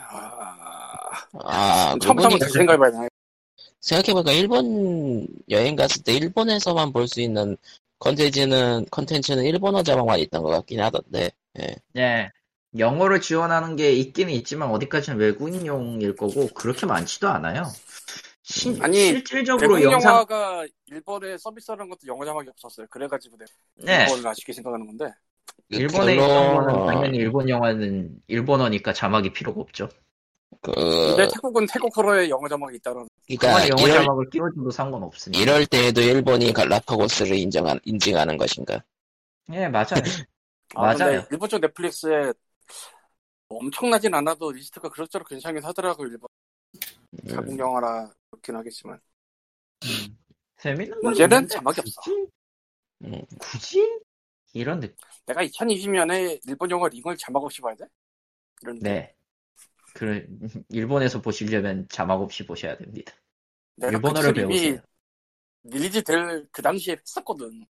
[0.10, 1.12] 아...
[1.43, 3.08] 아, 처음부터 다시 생각해봐야 되나?
[3.82, 7.58] 생각해보니까 일본 여행 갔을 때 일본에서만 볼 수 있는
[7.99, 11.30] 컨텐츠는 컨텐츠는 일본어 자막만 있던 것 같긴 하던데.
[11.60, 11.75] 예.
[11.93, 12.32] 네.
[12.77, 17.63] 영어를 지원하는 게 있기는 있지만 어디까지는 외국인용일 거고 그렇게 많지도 않아요.
[18.43, 22.88] 신- 아니, 실질적으로 외국 영상 영화가 일본에 서비스하는 것도 영어 자막이 없었어요.
[22.89, 24.06] 그래가지고 내가 네.
[24.06, 25.12] 일본을 아쉽게 생각하는 건데.
[25.69, 29.89] 일본에 있던 거는 당연히 일본 영화는 일본어니까 자막이 필요가 없죠.
[30.62, 33.08] 그, 근데 태국은 태국 호러에 영어 자막이 있다는.
[33.27, 35.39] 그러니까 영어 이럴, 자막을 띄워줘도 상관없으니까.
[35.41, 38.84] 이럴 때에도 일본이 갈라파고스를 인정한, 인증하는 것인가?
[39.54, 39.88] 예, 맞아요.
[40.75, 41.23] 아, 맞아요.
[41.32, 42.34] 일본 쪽 넷플릭스에
[43.49, 46.27] 엄청나진 않아도 리스트가 그럭저럭 괜찮긴 하더라고 일본
[47.27, 49.00] 음, 자국 영화라 그렇긴 하겠지만
[50.58, 52.02] 재밌는 건 문제는 있는데 자막이 없어.
[52.02, 52.28] 굳이?
[53.04, 53.22] 음.
[53.39, 54.00] 굳이?
[54.54, 54.96] 이런 느낌.
[55.26, 57.86] 내가 2020년에 일본 영화 링을 자막 없이 봐야 돼?
[58.62, 59.15] 이런 네.
[59.94, 60.26] 그
[60.70, 63.13] 일본에서 보시려면 자막 없이 보셔야 됩니다.
[63.76, 64.82] 내가 일본어를 그 배우세요.
[65.63, 67.65] release 될 그 당시에 했었거든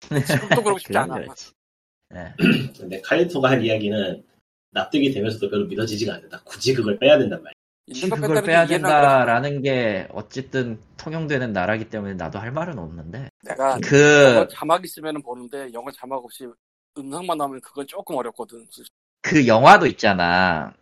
[0.00, 1.52] 지금도 그러고 싶지 않아 그렇지.
[2.10, 2.34] 네.
[2.78, 4.26] 근데 칼리토가 한 이야기는
[4.72, 6.42] 납득이 되면서도 별로 믿어지지가 않는다.
[6.44, 7.59] 굳이 그걸 빼야 된단 말이야.
[7.86, 8.66] 그걸 빼야.
[8.66, 15.22] 된다라는 게 어쨌든 통용되는 나라기 때문에 나도 할 말은 없는데 내가 그 영어 자막 있으면
[15.22, 16.46] 보는데 영어 자막 없이
[16.96, 18.66] 음성만 나오면 그건 조금 어렵거든
[19.22, 20.72] 그 영화도 있잖아.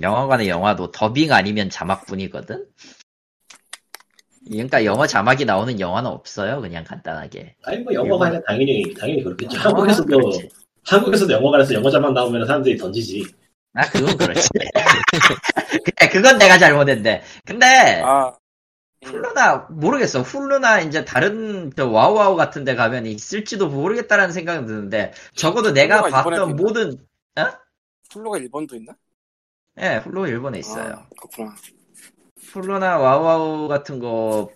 [0.00, 2.66] 영화관의 영화도 더빙 아니면 자막뿐이거든.
[4.48, 6.60] 그러니까 영어 자막이 나오는 영화는 없어요.
[6.60, 7.56] 그냥 간단하게.
[7.64, 9.56] 아니 뭐 영어가 아니라 당연히 당연히 그렇겠죠.
[9.56, 10.48] 영어는 한국에서도 그렇지.
[10.84, 13.24] 한국에서도 영어관에서 영어 자막 나오면 사람들이 던지지.
[13.74, 14.48] 아 그건 그렇지.
[14.52, 14.70] 그래
[16.12, 17.22] 그건 내가 잘못했네.
[17.44, 18.32] 근데 아
[19.02, 20.22] 훌루나 모르겠어.
[20.22, 26.22] 훌루나 이제 다른 저 와우와우 같은 데 가면 있을지도 모르겠다라는 생각은 드는데 적어도 내가 훌루가
[26.22, 26.56] 봤던?
[26.56, 27.06] 모든
[28.10, 28.96] 훌루가 일본도 있나?
[29.80, 30.94] 예, 훌루 일본에 있어요.
[30.94, 31.54] 아, 그렇구나
[32.52, 34.50] 훌루나 와우와우 같은 거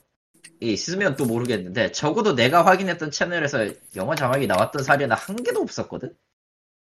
[0.61, 6.15] 있으면 또 모르겠는데 적어도 내가 확인했던 채널에서 영어 자막이 나왔던 사례는 한 개도 없었거든.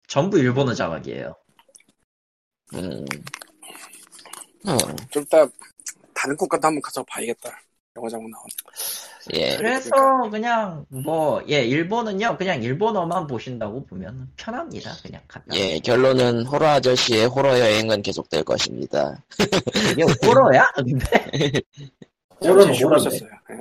[0.08, 1.36] 전부 일본어 자막이에요.
[2.76, 3.06] 음.
[4.66, 4.78] 어,
[5.12, 5.48] 좀 이따
[6.14, 7.52] 다른 국가도 한번 가서 봐야겠다
[7.96, 8.50] 영어 자막 나오는
[9.34, 9.56] 예.
[9.58, 9.90] 그래서
[10.32, 14.92] 그냥 뭐 예 일본은요 그냥 일본어만 보신다고 보면 편합니다.
[15.04, 15.56] 그냥 간단.
[15.58, 19.22] 예, 결론은 호러 아저씨의 호러 여행은 계속될 것입니다.
[19.92, 20.66] 이게 호러야?
[20.76, 21.06] 근데
[22.42, 22.74] 호러는.
[22.74, 23.30] 있었어요.
[23.52, 23.56] 예.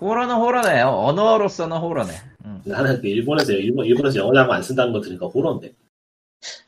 [0.00, 0.86] 호러는 호러네요.
[0.88, 2.12] 언어로서는 호러네.
[2.44, 2.62] 음.
[2.64, 5.72] 나는 그 일본에서 일본 일본에서 영어 자막 안 쓴다는 거 들으니까 호러인데.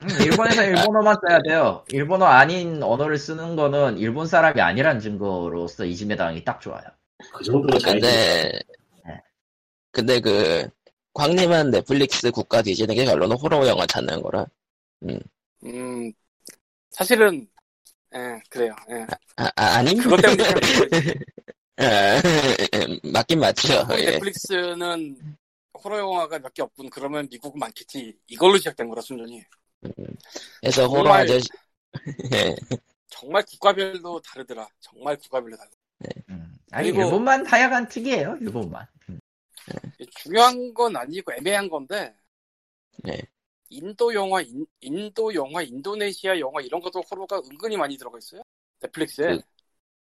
[0.02, 1.84] 음, 일본에서 일본어만 써야 돼요.
[1.90, 6.84] 일본어 아닌 언어를 쓰는 거는 일본 사람이 아니란 증거로서 이심의 당이 딱 좋아요.
[7.32, 7.94] 그 정도로 잘.
[7.94, 8.52] 근데,
[9.04, 9.20] 네.
[9.92, 10.68] 근데 그,
[11.14, 14.46] 광님은 넷플릭스 국가 뒤지는 게 결론은 호러 영화 찾는 거라.
[15.64, 16.12] 음
[16.90, 17.46] 사실은
[18.14, 19.06] 예 그래요 예.
[19.36, 19.98] 아, 아 아님?
[19.98, 21.14] 그것 때문에 그런 거지.
[21.76, 22.20] 아,
[23.12, 23.86] 맞긴 맞죠.
[23.98, 24.12] 예.
[24.12, 25.16] 넷플릭스는
[25.82, 29.42] 호러 영화가 몇 개 없군 그러면 미국은 많겠지 이걸로 시작된 거라 순전히
[30.60, 31.48] 그래서 호러 정말- 아저씨,
[32.32, 32.56] 예.
[33.08, 35.70] 정말 국가별로 다르더라 정말 국가별로 다르
[36.30, 36.56] 음.
[36.72, 38.36] 아니 그리고- 일본만 하여간 특이해요.
[38.40, 38.86] 일본만.
[39.08, 39.20] 음.
[40.16, 42.14] 중요한 건 아니고 애매한 건데
[43.02, 43.20] 네.
[43.70, 48.42] 인도 영화 인, 인도 영화 인도네시아 영화 이런 것도 호러가 은근히 많이 들어가 있어요
[48.80, 49.38] 넷플릭스에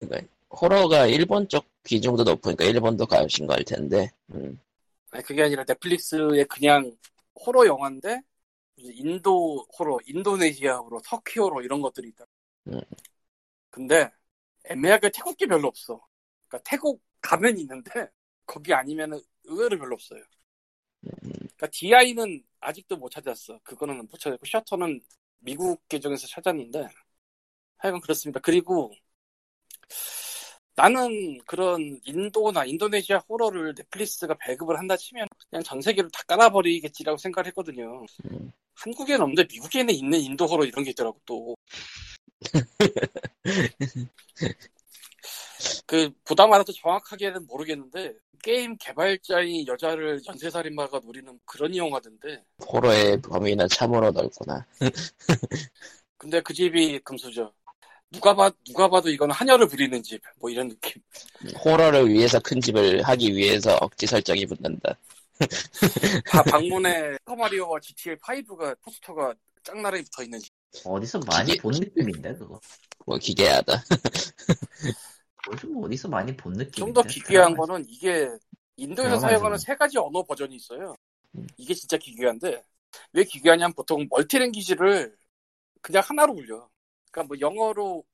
[0.01, 4.11] 그- 호러가 일본 쪽 비중도 높으니까 일본도 가신 걸 텐데.
[4.35, 4.59] 음.
[5.11, 6.97] 아니 그게 아니라 넷플릭스에 그냥
[7.35, 8.21] 호러 영화인데
[8.83, 12.25] 인도 호러, 인도네시아 호러, 터키 호러 이런 것들이 있다.
[12.69, 12.81] 음.
[13.71, 14.11] 근데
[14.65, 16.01] 애매하게 태국게 별로 없어.
[16.49, 18.09] 그러니까 태국 가면 있는데
[18.47, 20.23] 거기 아니면 의외로 별로 없어요.
[21.01, 23.61] 그러니까 DI는 아직도 못 찾았어.
[23.63, 25.01] 그거는 못 찾았고 셔터는
[25.39, 26.89] 미국 계정에서 찾았는데
[27.79, 28.41] 하여간 그렇습니다.
[28.41, 28.93] 그리고
[30.75, 37.47] 나는 그런 인도나 인도네시아 호러를 넷플릭스가 배급을 한다 치면 그냥 전 세계로 다 깔아버리겠지라고 생각을
[37.49, 38.05] 했거든요.
[38.81, 38.91] 음.
[38.91, 41.55] 한국에는 없는데 미국에는 있는 인도 호러 이런 게 있더라고 또.
[45.87, 54.11] 그 보다마다 또 정확하게는 모르겠는데 게임 개발자인 여자를 연쇄살인마가 노리는 그런 영화던데 호러의 범위는 참으로
[54.11, 54.65] 넓구나.
[56.17, 57.53] 근데 그 집이 금수저
[58.11, 61.03] 누가 봐 누가 봐도 이건 한여를 부리는 집 뭐 이런 느낌
[61.65, 64.97] 호러를 위해서 큰 집을 하기 위해서 억지 설정이 붙는다.
[66.27, 70.53] 다 방문에 슈퍼마리오와 GTA 5가 포스터가 짱나라에 붙어 있는 집
[70.85, 72.61] 어디서 많이 기계- 본 느낌인데 그거.
[73.07, 73.73] 뭐 기괴하다.
[75.51, 76.85] 요즘 어디서 많이 본 느낌.
[76.85, 78.29] 좀 더 기괴한 거는 이게
[78.77, 79.21] 인도에서 드라마에서.
[79.29, 80.95] 사용하는 세 가지 언어 버전이 있어요.
[81.37, 81.47] 음.
[81.57, 82.63] 이게 진짜 기괴한데
[83.13, 85.17] 왜 기괴하냐면 보통 멀티랭귀지를
[85.81, 86.69] 그냥 하나로 굴려.
[87.11, 88.05] 그러니까 뭐 영어로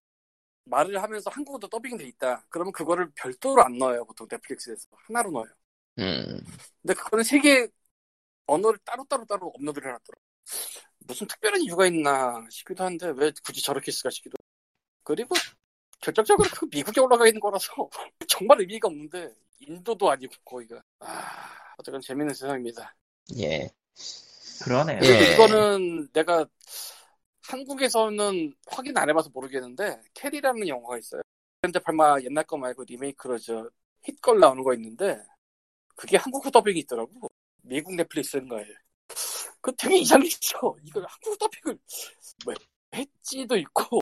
[0.64, 2.46] 말을 하면서 한국어도 더빙돼 있다.
[2.48, 4.04] 그러면 그거를 별도로 안 넣어요.
[4.04, 5.48] 보통 넷플릭스에서 하나로 넣어요.
[5.98, 6.40] 음.
[6.82, 7.68] 근데 그거는 세개
[8.46, 10.18] 언어를 따로따로 따로 업로드를 해놨더라.
[11.00, 14.36] 무슨 특별한 이유가 있나 싶기도 한데 왜 굳이 저렇게 쓸까 싶기도.
[15.02, 15.34] 그리고
[16.00, 17.72] 결정적으로 그 미국에 올라가 있는 거라서
[18.28, 20.82] 정말 의미가 없는데 인도도 아니고 거기가.
[21.00, 22.94] 아 어쨌건 재밌는 세상입니다.
[23.38, 23.68] 예.
[24.62, 25.00] 그러네요.
[25.02, 25.34] 예.
[25.34, 26.46] 이거는 내가
[27.48, 31.22] 한국에서는 확인 안 해봐서 모르겠는데 캐리라는 영화가 있어요.
[31.62, 33.68] 현재 팔마 옛날 거 말고 리메이크로 저
[34.06, 35.22] hit걸 나오는 거 있는데
[35.96, 37.28] 그게 한국어 더빙이 있더라고.
[37.62, 38.64] 미국 넷플릭스인가에.
[39.60, 40.76] 그 되게 이상했어.
[40.84, 41.78] 이걸 한국 더빙을
[42.46, 42.54] 왜
[42.94, 44.00] 했지도 있고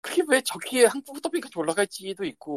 [0.00, 2.56] 그게 왜 저기에 한국 더빙까지 올라가 있지도 있고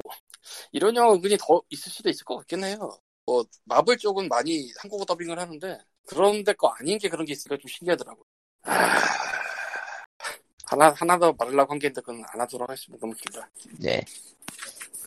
[0.72, 2.98] 이런 영화 은근히 더 있을 수도 있을 것 같긴 해요.
[3.26, 7.58] 뭐 마블 쪽은 많이 한국어 더빙을 하는데 그런 데 거 아닌 게 그런 게 있으니까
[7.62, 8.24] 좀 신기하더라고요.
[8.64, 8.74] 아,
[10.66, 13.00] 하나 하나 더 말하려고 한 게 있는데 그건 안 하도록 하겠습니다.
[13.06, 13.50] 너무 길다.
[13.80, 14.04] 네.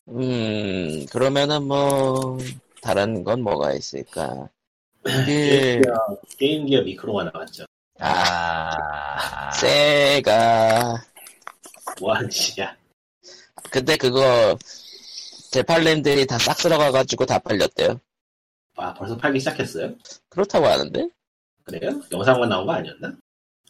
[0.08, 2.38] 음, 그러면은 뭐,
[2.82, 4.48] 다른 건 뭐가 있을까?
[5.02, 5.94] 그, 게임기어,
[6.38, 7.64] 게임기어 미크로가 나왔죠.
[8.00, 11.02] 아, 세가,
[12.00, 12.76] 뭐하는 짓이야.
[13.70, 14.58] 근데 그거,
[15.52, 18.00] 재팔렘들이 다 싹 들어가가지고 다 팔렸대요.
[18.76, 19.94] 아, 벌써 팔기 시작했어요?
[20.28, 21.08] 그렇다고 하는데?
[21.64, 22.00] 그래요?
[22.10, 23.14] 영상만 나온 거 아니었나?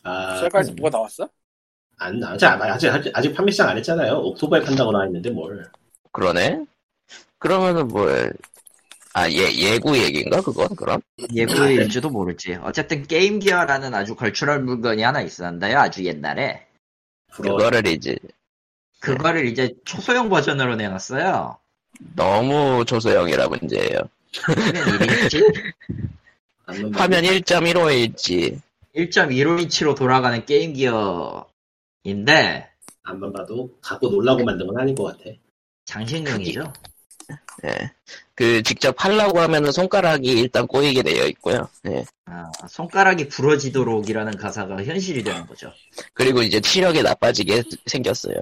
[0.04, 1.28] 아, 시작까지 뭐가 나왔어?
[1.98, 4.14] 안, 아직, 아직, 아직, 아직 판매 시작 안 했잖아요.
[4.14, 5.70] 옥토버에 판다고 나와 있는데 뭘.
[6.12, 6.64] 그러네?
[7.38, 8.32] 그러면은 뭘,
[9.14, 11.00] 아, 예, 예고 얘기인가, 그건, 그럼?
[11.34, 12.54] 예고일지도 모르지.
[12.62, 15.78] 어쨌든 게임 기어라는 아주 걸출할 물건이 하나 있었는데요.
[15.78, 16.66] 아주 옛날에.
[17.30, 18.16] 그거를 이제,
[19.00, 21.58] 그거를 이제 초소형 버전으로 내놨어요.
[22.14, 23.98] 너무 초소형이라 문제예요.
[24.42, 25.72] 화면 1인치?
[26.66, 28.60] 안 화면 1.15인치.
[28.96, 32.70] 1.15인치로 돌아가는 게임 기어인데
[33.02, 35.30] 안만 봐도 갖고 놀라고 만든 건 아닌 것 같아.
[35.84, 36.72] 장식용이죠.
[37.64, 37.92] 예.
[38.42, 41.68] 그, 직접 하려고 하면은 손가락이 일단 꼬이게 되어 있고요.
[41.86, 42.04] 예.
[42.26, 45.72] 아, 손가락이 부러지도록이라는 가사가 현실이 되는 거죠.
[46.12, 48.34] 그리고 이제 치력이 나빠지게 생겼어요.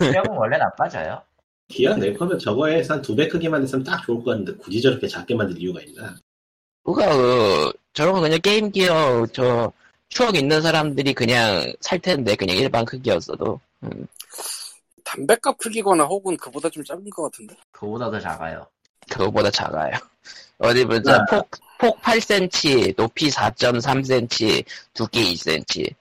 [0.00, 1.22] 체력은 원래 나빠져요.
[1.68, 5.36] 기어 낼 거면 저거에서 한두 배 크기만 했으면 딱 좋을 것 같은데 굳이 저렇게 작게
[5.36, 6.16] 만들 이유가 있나?
[6.82, 9.72] 그가 그 저런 거 그냥 게임 기어 저
[10.08, 14.08] 추억 있는 사람들이 그냥 살 텐데 그냥 일반 크기였어도 음,
[15.04, 17.54] 담배값 크기거나 혹은 그보다 좀 작은 것 같은데.
[17.70, 18.66] 그거보다 더 작아요.
[19.08, 19.92] 그거보다 작아요.
[20.58, 21.24] 어디 보자 아.
[21.30, 25.94] 폭, 폭 8cm, 높이 4.3cm, 두께 2cm.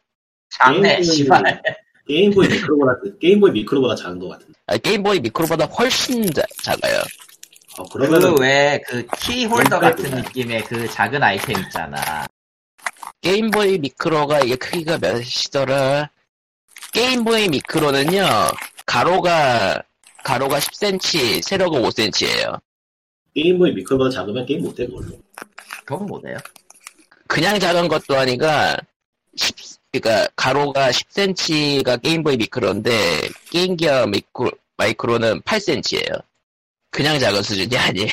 [0.50, 1.62] 작네, 씨발.
[2.08, 4.54] 게임보이 미크로보다 게임보이 미크로보다 작은 것 같은데.
[4.67, 7.02] 아, 게임보이 미크로보다 훨씬 자- 작아요.
[7.78, 10.10] 어, 그러면은 그왜그 키홀더 같은.
[10.12, 12.26] 느낌의 그 작은 아이템 있잖아.
[13.22, 16.10] 게임보이 미크로가 이게 크기가 몇이더라?
[16.93, 18.26] 게임보이 미크로는요
[18.86, 19.84] 가로가
[20.24, 22.60] 가로가 10cm, 세로가 5cm예요.
[23.38, 25.10] 게임보이 미크로보다 작으면 게임 못해 그걸로.
[25.86, 26.38] 그건 못해요.
[27.28, 28.76] 그냥 작은 것도 아니가
[29.36, 29.56] 10,
[29.91, 32.91] 그러니까 가로가 10cm가 게임보이 미크로인데
[33.52, 36.23] 게임기어 미크로, 마이크로는 8cm예요.
[36.89, 38.10] 그냥 작은 수준이 아니에요.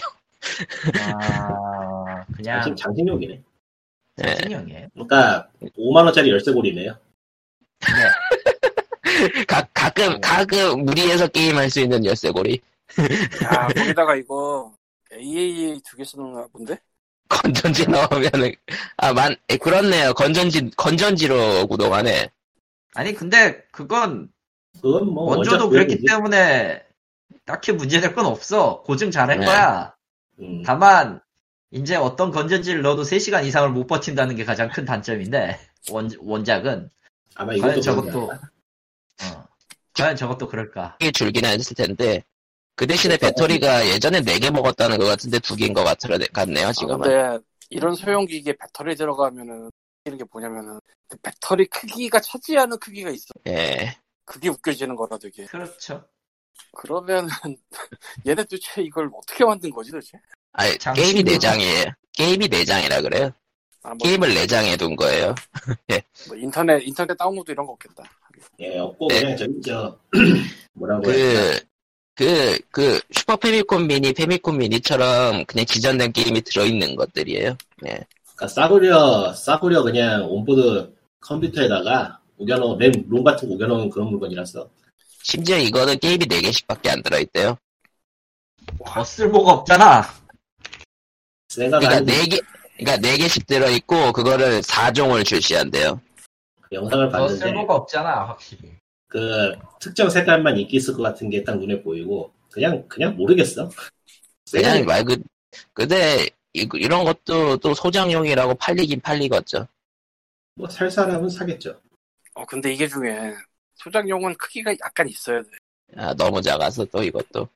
[1.04, 3.42] 아, 지금 그냥 장신용이네.
[4.24, 4.26] 예.
[4.26, 4.88] 장식용이에요.
[4.92, 6.94] 그러니까 5만 원짜리 열쇠고리네요.
[7.80, 9.44] 네.
[9.48, 12.60] 가, 가끔 가끔 무리해서 게임할 수 있는 열쇠고리
[13.44, 14.73] 야 거기다가 이거
[15.14, 16.79] AAA 두 개 쓰는가 본데?
[17.29, 18.55] 건전지 넣으면은
[18.96, 20.12] 아만 그렇네요.
[20.14, 22.31] 건전지 건전지로 구동하네.
[22.94, 24.31] 아니 근데 그건
[24.81, 26.07] 그건 뭐 원조도 그랬기 구역이지.
[26.07, 26.85] 때문에
[27.44, 28.83] 딱히 문제될 건 없어.
[28.83, 29.46] 고증 잘할 네.
[29.46, 29.94] 거야.
[30.40, 31.20] 음, 다만
[31.70, 35.59] 이제 어떤 건전지를 넣어도 3시간 이상을 못 버틴다는 게 가장 큰 단점인데
[35.90, 36.88] 원, 원작은
[37.35, 38.46] 아마 과연 이것도 저것도 그런 게
[39.24, 39.46] 어.
[39.94, 40.96] 과연 저것도 그럴까?
[41.00, 42.22] 이게 줄긴 했을 텐데
[42.76, 45.98] 그 대신에 배터리가 예전에 4개 먹었다는 것 같은데 2개인 것 같,
[46.32, 47.00] 같네요 아, 지금은.
[47.00, 47.38] 근데
[47.70, 49.70] 이런 소형기기에 배터리 들어가면은
[50.04, 53.26] 이런 게 뭐냐면은 그 배터리 크기가 차지하는 크기가 있어.
[53.46, 53.96] 예.
[54.24, 55.44] 그게 웃겨지는 거라 되게.
[55.46, 56.04] 그렇죠.
[56.72, 57.28] 그러면은
[58.26, 60.18] 얘네 도대체 이걸 어떻게 만든 거지 도대체?
[60.52, 60.76] 아니.
[60.78, 61.94] 게임이 4장이에요.
[62.12, 63.30] 게임이 4장이라 그래요.
[63.82, 65.34] 아, 뭐, 게임을 4장에 둔 거예요.
[66.28, 68.02] 뭐 인터넷 인터넷 다운로드 이런 거 없겠다.
[68.60, 69.20] 예, 없고 네.
[69.20, 69.98] 그냥 저기 저
[70.74, 71.73] 뭐라고 해야 되나.
[72.14, 77.57] 그, 그, 그, 슈퍼 패미컴 미니, 패미컴 미니처럼 그냥 지정된 게임이 들어있는 것들이에요.
[77.87, 78.00] 예.
[78.37, 84.68] 그러니까 싸구려 싸구려 그냥 onboard 컴퓨터에다가 우겨놓은 램롬 같은 거 우겨놓은 그런 물건이라서
[85.22, 87.57] 심지어 이거는 게임이 4개씩 밖에 안 들어있대요.
[88.85, 90.05] 더 쓸모가 없잖아.
[91.55, 92.42] 그러니까 한 4개,
[92.77, 96.00] 그러니까 4개씩 들어있고, 그거를 4종을 출시한대요.
[96.72, 98.72] 영상을 더 봤는데 쓸모가 없잖아, 확실히.
[99.14, 103.70] 그 특정 색깔만 인기 있을 것 같은 게 딱 눈에 보이고 그냥 그냥 모르겠어.
[104.50, 105.16] 그냥 말 그,
[105.72, 109.68] 근데, 이, 이런 것도 또 소장용이라고 팔리긴 팔리겠죠.
[110.57, 111.81] 뭐 살 사람은 사겠죠.
[112.35, 113.35] 어 근데 이게 중에
[113.77, 115.48] 소장용은 크기가 약간 있어야 돼.
[115.96, 117.48] 아, 너무 작아서 또 이것도.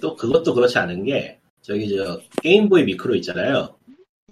[0.00, 3.76] 또 그것도 그렇지 않은 게 저기 저 게임보이 미크로 있잖아요.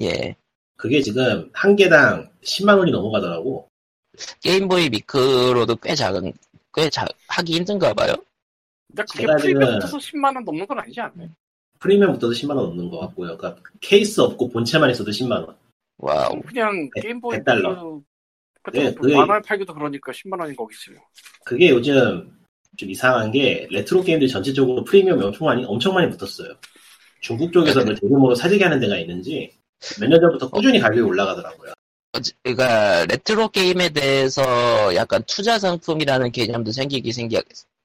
[0.01, 0.35] 예.
[0.77, 3.70] 그게 지금 한 개당 10만 원이 넘어가더라고.
[4.43, 6.33] 게임보이 미크로도 꽤 작은,
[6.75, 8.15] 꽤 작, 하기 힘든가 봐요.
[8.89, 11.29] 근데 그게 제가 지금- 프리미엄부터 10만 원 넘는 건 아니지 않나요?
[11.79, 13.37] 프리미엄부터도 10만 원 넘는 것 같고요.
[13.37, 15.57] 그러니까 케이스 없고 본체만 있어도 10만 원.
[15.99, 16.41] 와우.
[16.43, 18.01] 그냥 백- 게임보이 100 달러.
[18.63, 20.97] 그때 네, 그게- 만 엔에 팔기도 그러니까 10만 원인 거겠어요.
[21.45, 22.31] 그게 요즘
[22.77, 26.55] 좀 이상한 게 레트로 게임들 전체적으로 프리미엄이 엄청 많이 엄청 많이 붙었어요.
[27.21, 29.51] 중국 쪽에서 그 대규모로 사재기 하는 데가 있는지
[30.01, 31.73] 몇 년 전부터 꾸준히 가격이 올라가더라고요.
[32.43, 34.43] 그러니까 레트로 게임에 대해서
[34.95, 37.41] 약간 투자 상품이라는 개념도 생기기 생기,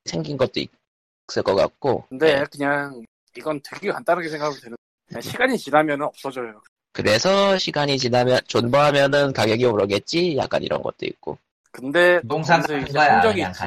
[0.06, 2.06] 생긴 것도 있을 것 같고.
[2.10, 2.46] 근데 네.
[2.52, 3.04] 그냥
[3.38, 5.22] 이건 되게 간단하게 생각하면 되는.
[5.22, 6.62] 시간이 지나면 없어져요.
[6.92, 10.36] 그래서 시간이 지나면 존버하면은 가격이 오르겠지.
[10.38, 11.38] 약간 이런 것도 있고.
[11.72, 13.62] 근데 같은 이제 그냥 있지.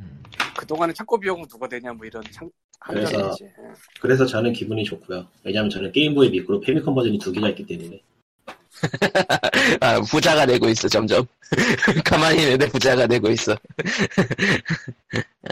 [0.00, 0.22] 음.
[0.56, 3.44] 그동안에 창고 비용은 누가 되냐 뭐 이런 창, 그래서- 있지.
[3.44, 3.50] 예.
[4.00, 5.26] 그래서 저는 기분이 좋고요.
[5.44, 8.00] 왜냐하면 저는 게임보이 미크로 페미컴 버전이 두 개가 있기 때문에
[9.80, 11.26] 아, 부자가 되고 있어, 점점.
[12.04, 13.56] 가만히 있는데 부자가 되고 있어.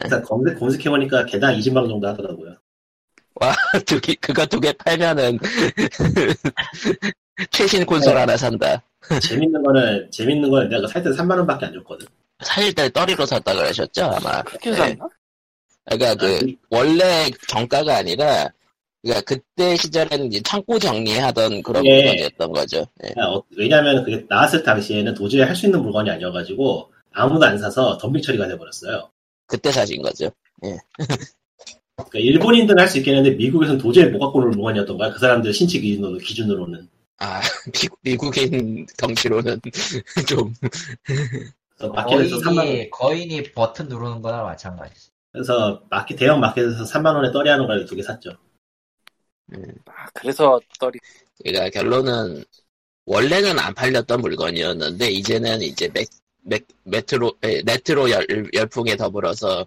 [0.02, 2.54] 일단 검색 검색해보니까 개당 20만 원 정도 하더라고요.
[3.86, 5.38] 두 개, 그거 두 개 팔면은
[7.50, 8.20] 최신 콘솔 네.
[8.20, 8.80] 하나 산다.
[9.20, 12.06] 재밌는 거는 재밌는 거는 내가 살 때 3만 원 밖에 안 줬거든.
[12.44, 14.42] 살때 떠리로 샀다 그러셨죠, 아마.
[14.42, 14.76] 그렇게 네.
[14.76, 15.08] 샀나?
[15.86, 18.48] 그러니까 그 아니, 원래 정가가 아니라
[19.04, 21.96] 그러니까 그때 시절에는 이제 창고 정리하던 그런 예.
[22.04, 22.86] 물건이었던 거죠.
[23.04, 23.20] 예.
[23.20, 28.22] 어, 왜냐하면 그게 나왔을 당시에는 도저히 할 수 있는 물건이 아니어가지고 아무도 안 사서 덤빅
[28.22, 29.10] 처리가 돼버렸어요.
[29.46, 30.30] 그때 사신 거죠.
[31.96, 35.12] 그러니까 일본인들은 할 수 있겠는데 미국에서는 도저히 못 갖고 오는 물건이었던 거야.
[35.12, 36.88] 그 사람들 신체 기준으로, 기준으로는.
[37.18, 37.40] 아
[37.72, 39.60] 미국, 미국인 덩치로는
[40.28, 40.52] 좀
[41.76, 45.10] 그래서 마켓에서 3만 원, 거인이 거인이 버튼 누르는 거나 마찬가지.
[45.32, 48.30] 그래서 마켓 대형 마켓에서 3만 원에 떨이하는 걸 두 개 샀죠.
[49.86, 50.98] 아, 그래서 떨이.
[51.42, 52.44] 그러니까 결론은
[53.06, 56.08] 원래는 안 팔렸던 물건이었는데 이제는 이제 맥,
[56.42, 59.66] 맥, 메트로 에, 레트로 열, 열풍에 더불어서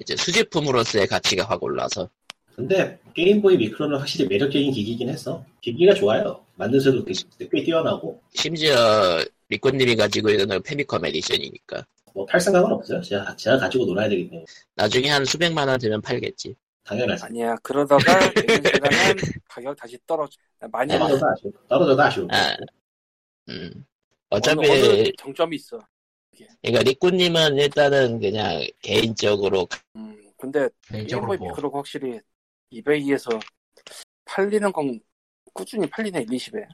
[0.00, 2.08] 이제 수집품으로서의 가치가 확 올라서
[2.54, 5.44] 근데 게임보이 미크로는 확실히 매력적인 기기긴 했어.
[5.60, 6.44] 기기가 좋아요.
[6.56, 7.12] 만듦새도 꽤,
[7.52, 13.00] 꽤 뛰어나고 심지어 리코님이 가지고 있는 패미컴 edition이니까 뭐 팔 생각은 없어요.
[13.00, 16.54] 제가, 제가 가지고 놀아야 되기 때문에 나중에 한 수백만 원 들면 팔겠지.
[16.88, 17.24] 당연하지.
[17.24, 17.54] 아니야.
[17.62, 17.98] 그러다가
[18.46, 19.16] 내년 지나면
[19.48, 20.38] 가격 다시 떨어져.
[20.72, 21.06] 많이 봐.
[21.06, 21.52] 떨어져도 아쉬워.
[21.68, 22.28] 떨어져도 아쉬워.
[22.30, 22.56] 아,
[23.50, 23.84] 음.
[24.30, 25.78] 어차피 어느, 어느 정점이 있어.
[26.62, 32.20] 그러니까 리꾸님은 일단은 그냥 개인적으로 음, 근데 개인적으로 뭐 미크로가 확실히
[32.70, 33.30] 이베이에서
[34.24, 35.00] 팔리는 건
[35.52, 36.64] 꾸준히 팔리네 1, 20에.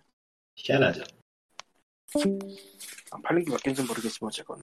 [0.57, 1.03] 희한하죠.
[3.11, 4.61] 안 팔린 게 몇 개인지 모르겠지만 어쨌건.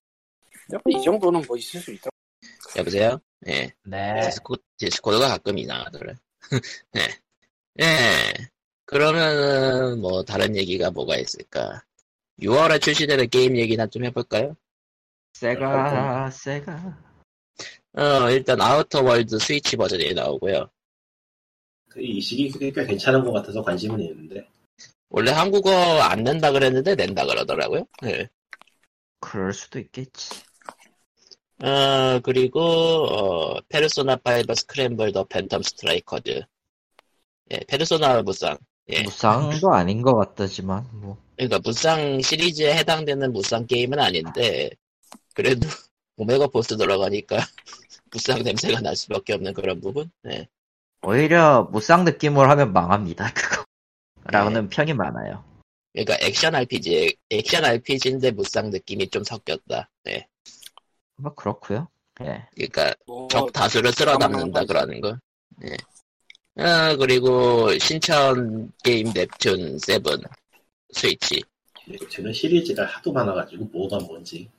[0.88, 2.10] 이 정도는 뭐 있을 수 있다.
[2.78, 3.20] 여보세요?
[3.48, 3.72] 예.
[3.84, 4.22] 네.
[4.22, 6.14] 디스코, 디스코드가 가끔 이상하더래.
[6.94, 7.02] 네.
[7.82, 8.34] 예.
[8.86, 11.84] 그러면은 뭐 다른 얘기가 뭐가 있을까?
[12.42, 14.56] 6월에 출시되는 게임 얘기나 좀 해볼까요?
[15.34, 16.98] 세가 세가
[17.94, 20.70] 어, 일단 아우터 월드 스위치 버전이 나오고요.
[21.90, 24.48] 그 이식이 꽤 괜찮은 것 같아서 관심은 있는데
[25.10, 27.86] 원래 한국어 안 낸다 그랬는데 낸다 그러더라고요.
[28.02, 28.30] 네.
[29.20, 30.42] 그럴 수도 있겠지.
[31.64, 36.42] 어, 그리고, 어, 페르소나 5 스크램블 더 팬텀 스트라이커즈.
[37.52, 38.58] 예, 페르소나 무쌍.
[38.90, 39.04] 예.
[39.04, 44.72] 무쌍도 아닌 것 같다지만 뭐 그러니까 무쌍 시리즈에 해당되는 무쌍 게임은 아닌데,
[45.34, 45.68] 그래도
[46.18, 47.38] 오메가 보스 들어가니까
[48.12, 50.12] 무쌍 냄새가 날 수밖에 없는 그런 부분?
[50.24, 50.48] 네.
[51.04, 53.66] 오히려 무쌍 느낌으로 하면 망합니다 그거.
[54.26, 55.44] 라는 평이 많아요.
[55.94, 59.90] 그러니까 액션 RPG, 액션 RPG인데 무쌍 느낌이 좀 섞였다.
[60.04, 60.28] 네.
[61.22, 61.88] 뭐 그렇고요.
[62.22, 62.46] 예.
[62.56, 65.18] 그러니까 뭐 적 다수를 쓸어 담는다 그러는 거.
[65.66, 65.76] 예.
[66.64, 70.18] 아, 그리고 신천 게임 넵튠 7
[70.94, 71.42] 스위치.
[72.10, 74.50] 저는 시리즈가 하도 많아가지고 뭐가 뭔지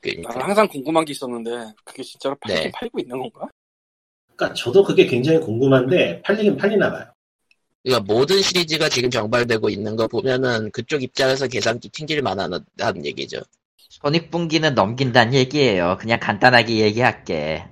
[0.00, 2.70] 그러니까 나는 항상 궁금한 게 있었는데 그게 진짜로 팔긴 네.
[2.72, 3.48] 팔고 있는 건가?
[4.34, 7.12] 그러니까 저도 그게 굉장히 궁금한데 팔리긴 팔리나 봐요.
[7.82, 13.40] 그러니까 모든 시리즈가 지금 정발되고 있는 거 보면은 그쪽 입장에서 계산기 튕길 만하다는 얘기죠.
[13.88, 15.96] 손익분기는 넘긴다는 얘기예요.
[16.00, 17.64] 그냥 간단하게 얘기할게.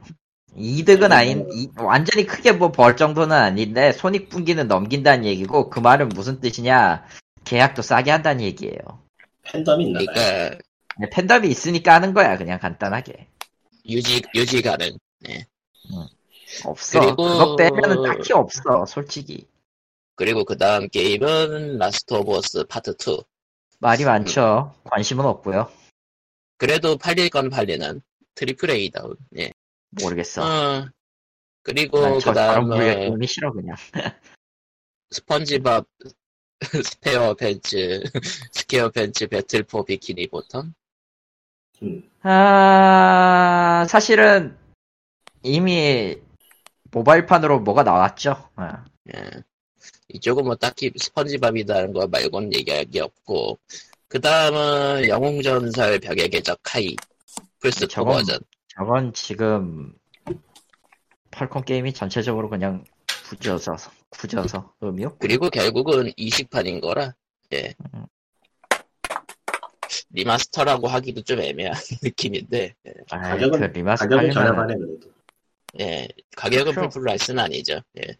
[0.57, 6.41] 이득은 아닌, 이- 완전히 크게 뭐 벌 정도는 아닌데, 손익분기는 넘긴다는 얘기고, 그 말은 무슨
[6.41, 7.05] 뜻이냐,
[7.45, 8.79] 계약도 싸게 한다는 얘기예요.
[9.43, 10.07] 팬덤이 있나 봐요.
[10.15, 10.59] 그러니까
[10.95, 13.27] 그냥 팬덤이 있으니까 하는 거야, 그냥 간단하게.
[13.87, 14.97] 유지 유지 가능.
[16.65, 17.01] 없어.
[17.01, 19.47] 그리고- 그거 빼면은 딱히 없어, 솔직히.
[20.15, 23.25] 그리고 그 다음 게임은 Last of Us Part 2.
[23.81, 24.73] 말이 많죠.
[24.85, 25.69] 관심은 없고요.
[26.57, 28.01] 그래도 팔릴 건 팔리는
[28.35, 29.17] triple A 다운.
[29.39, 29.53] 예.
[30.03, 30.43] 모르겠어.
[30.43, 30.89] 어,
[31.63, 33.77] 그리고 난 그 저, 저런 다음에 분야 게임이 싫어, 그냥.
[35.11, 35.87] SpongeBob
[36.85, 38.03] Spare Pants
[38.53, 40.73] Square Pants Battle for Bikini Bottom
[41.83, 44.57] 음, 아, 사실은
[45.43, 46.17] 이미
[46.91, 48.51] 모바일판으로 뭐가 나왔죠.
[48.57, 48.85] 어.
[49.15, 49.43] 예.
[50.09, 53.59] 이쪽은 뭐 딱히 스펀지밥이다는 거 말고는 얘기할 게 없고
[54.15, 56.95] 그 다음은 영웅전설 벽의 궤적 카이
[57.59, 58.39] 플스 2 저건- 버전
[58.69, 59.93] 저건 지금
[61.33, 62.85] 팔콤 게임이 전체적으로 그냥
[63.29, 63.75] 굳어서
[64.11, 67.13] 굳어서 의미 없고 그리고 결국은 이식판인 거라
[67.55, 68.07] 예 음.
[70.11, 75.09] remaster라고 하기도 좀 애매한 느낌인데 예, 아이, 가격은- 그 remaster 가격은 저렴하네 그래도.
[75.81, 76.07] 예,
[76.37, 76.89] 가격은 그렇죠.
[76.91, 78.13] full price는 아니죠 예.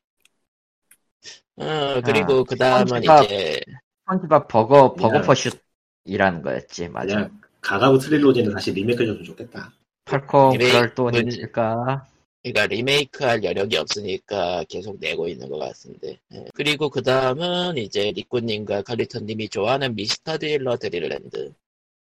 [1.65, 3.05] 어, 그리고 아, 그 다음은.
[3.05, 3.61] 이제
[4.07, 5.64] 스펀지밥 버거 버거 그냥- 퍼슛
[6.05, 9.73] 이라는 거였지 맞아 그냥 가가고 trilogy는 다시 리메이크 해줬으면 좋겠다.
[10.05, 12.07] 펄콘 리메이크- 그럴 돈이 문- 있을까
[12.43, 16.19] 그러니까 리메이크할 여력이 없으니까 계속 내고 있는 것 같은데.
[16.35, 16.45] 예.
[16.55, 21.55] 그리고 그 다음은 이제 리꾸님과 칼리턴님이 좋아하는 미스터 딜러 드릴랜드.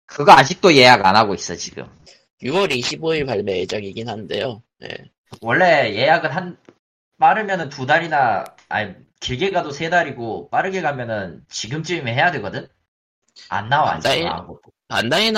[0.06, 1.84] 그거 아직도 예약 안 하고 있어 지금
[2.42, 4.64] 6월 25일 발매 예정이긴 한데요.
[4.84, 4.88] 예.
[5.42, 6.58] 원래 예약은 한
[7.18, 12.66] 빠르면은 두 달이나 아니 길게 가도 세 달이고 빠르게 가면은 지금쯤이면 해야 되거든
[13.50, 14.60] 안 나와 아무것도
[14.90, 15.32] 반다이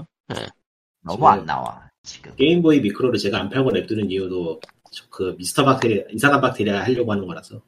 [1.03, 4.61] 너무 지금- 안 나와 지금 게임보이 미크로를 제가 안 팔고 냅두는 이유도
[5.11, 7.61] 그 미스터 박테리아 이상한 박테리아 하려고 하는 거라서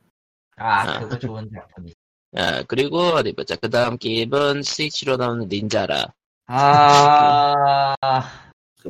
[0.56, 1.00] 아 아.
[1.00, 1.92] 그거 좋은 작품이
[2.36, 3.56] 예, 그리고 어디 보자.
[3.56, 6.12] 그 다음 게임은 스위치로 나온 닌자라.
[6.46, 7.96] 아그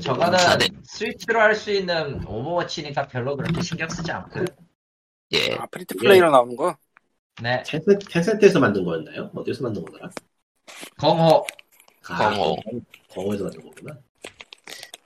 [0.02, 0.66] 저거는 아, 네.
[0.82, 4.44] 스위치로 할 수 있는 오버워치니까 별로 그렇게 신경 쓰지 않고
[5.32, 5.54] 예.
[5.54, 6.76] 아, free to play로 나오는 거?
[7.42, 9.30] 네 Tencen, Tencent에서 만든 거였나요?
[9.34, 10.10] 어디서 만든 거더라?
[11.00, 11.46] GungHo
[12.08, 12.56] 아, GungHo.
[13.10, 13.98] GungHo에서 만든 거구나.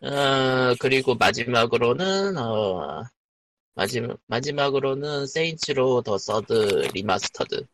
[0.02, 3.04] 어, 그리고 마지막으로는, 어,
[3.74, 7.66] 마지막, 마지막으로는 Saints Row The Third Remastered.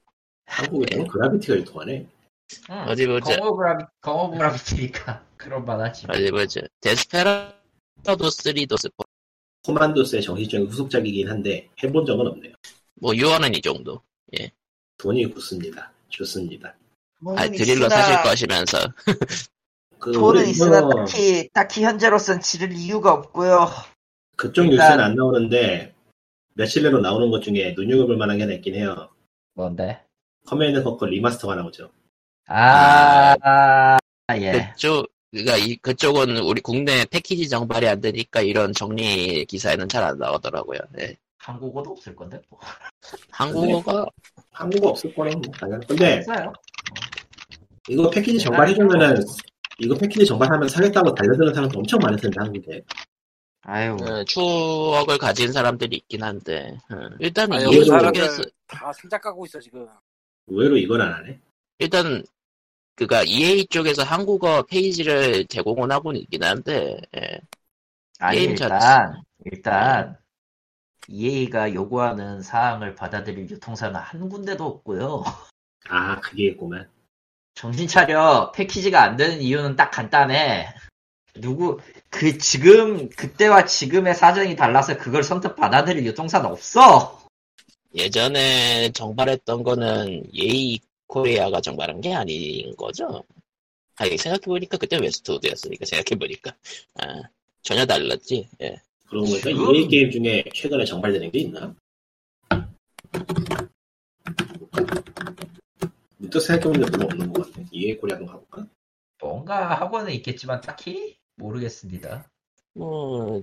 [0.47, 2.07] 한국에서는 Gravity가 유통하네.
[2.71, 3.37] 응, 어디 보자.
[3.37, 6.61] GungHo Gravi GungHo Gravity니까 그런 만하지 어디 보자.
[6.81, 9.05] Desperados 3 데스포.
[9.69, 12.55] Commandos의 정식적인 후속작이긴 한데 해본 적은 없네요.
[13.01, 14.01] 뭐, 6월은 이 정도.
[14.97, 15.93] 돈이 굳습니다.
[16.09, 16.75] 좋습니다.
[17.37, 18.79] 아, 드릴러 사실 것이면서.
[20.01, 23.69] 그 돈은 우리 있으나 이거 딱히 딱히 현재로선 지를 이유가 없고요.
[24.37, 25.95] 그쪽 일단- 뉴스는 안 나오는데
[26.55, 29.09] 며칠 내로 나오는 것 중에 눈여겨볼 만한 게 하나 있긴 해요.
[29.55, 30.01] 뭔데?
[30.47, 31.91] Command Conquer remaster가 나오죠.
[32.47, 33.99] 아, 아,
[34.37, 34.73] 예.
[34.73, 40.19] 그쪽, 그니까 이, 그쪽은 우리 국내 패키지 정발이 안 되니까 이런 정리 기사에는 잘 안
[40.19, 40.79] 나오더라고요.
[40.93, 41.17] 네.
[41.39, 42.59] 한국어도 없을 건데 뭐.
[43.31, 44.07] 한국어가,
[44.53, 45.81] 한국어 없을 거는 뭐 당연.
[45.87, 46.53] 근데 없어요.
[47.89, 49.23] 이거 패키지 정발해주면은
[49.79, 52.83] 이거 패키지 정발하면 사겠다고 달려드는 사람도 엄청 많을 텐데 한국에.
[53.63, 58.91] 아유, 어, 추억을 가진 사람들이 있긴 한데, 어, 일단 아, 이 여기 사람들- 쪽에서, 다
[58.95, 59.87] 생각 하고 있어, 지금.
[60.47, 61.39] 의외로 이건 안 하네.
[61.79, 62.25] 일단
[62.99, 67.39] 그가 EA 쪽에서 한국어 페이지를 제공은 하고는 있긴 한데 예.
[68.19, 70.19] 아니 게임 일단 일단
[71.07, 75.23] EA가 요구하는 사항을 받아들일 유통사는 한 군데도 없고요.
[75.89, 76.91] 아 그게 있구만.
[77.55, 78.51] 정신 차려.
[78.51, 80.67] 패키지가 안 되는 이유는 딱 간단해.
[81.37, 81.79] 누구
[82.11, 87.21] 그 지금 그때와 지금의 사정이 달라서 그걸 선뜻 받아들일 유통사는 없어.
[87.95, 90.81] 예전에 정발했던 거는 EA
[91.19, 93.25] 코리아가 정발한 게 아닌 거죠.
[93.97, 96.55] 아니 생각해보니까 그때 웨스트우드였으니까 생각해보니까
[96.95, 97.23] 아,
[97.63, 98.49] 전혀 달랐지.
[98.63, 98.81] 예.
[99.09, 101.75] 그러고 보니까 지금- EA 게임 중에 최근에 정발되는 게 있나?
[106.19, 107.67] 문득 생각해보니까 별로 없는 것 같아.
[107.73, 108.67] EA Korea도 가볼까?
[109.21, 112.31] 뭔가 하고는 있겠지만 딱히 모르겠습니다.
[112.75, 113.43] 뭐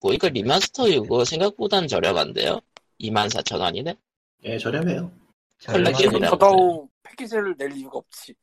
[0.00, 2.60] 보니까 remaster 이거 생각보단 저렴한데요.
[3.00, 3.96] 24,000원이네.
[4.44, 5.10] 예, 저렴해요.
[5.64, 6.30] 컬렉션이라.
[6.30, 8.34] 더더욱 패키지를 낼 이유가 없지.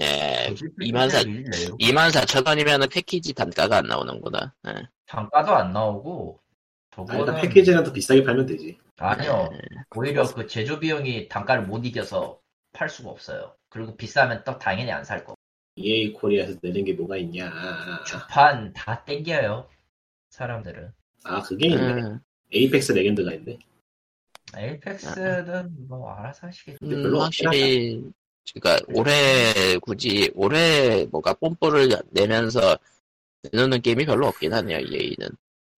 [0.00, 0.46] 예.
[0.48, 1.76] 굳이 24,000 패키지를 내요.
[1.78, 4.54] 24,000원이면 패키지 단가가 안 나오는구나.
[4.68, 4.88] 예.
[5.06, 6.40] 단가도 안 나오고
[6.96, 8.78] 아, 일단 저거는 패키지는 더 비싸게 팔면 되지.
[8.98, 9.48] 아니요.
[9.94, 12.40] 오히려 그 제조 비용이 단가를 못 이겨서
[12.72, 13.54] 팔 수가 없어요.
[13.68, 15.34] 그리고 비싸면 또 당연히 안 살 거.
[15.76, 17.52] EA 코리아에서 내는 게 뭐가 있냐.
[18.04, 19.68] 주판 다 땡겨요.
[20.30, 20.92] 사람들은.
[21.24, 21.92] 아, 그게 있네.
[22.02, 22.20] 음,
[22.52, 23.58] 에이펙스 레전드가 있네.
[24.56, 26.78] 에이펙스는 뭐 알아서 하시겠죠.
[26.80, 28.02] 근데 음, 별로 확실히
[28.54, 32.78] 그러니까 올해 굳이 올해 뭐가 뽐뿌를 내면서
[33.52, 35.28] 내놓는 게임이 별로 없긴 하네요 EA는.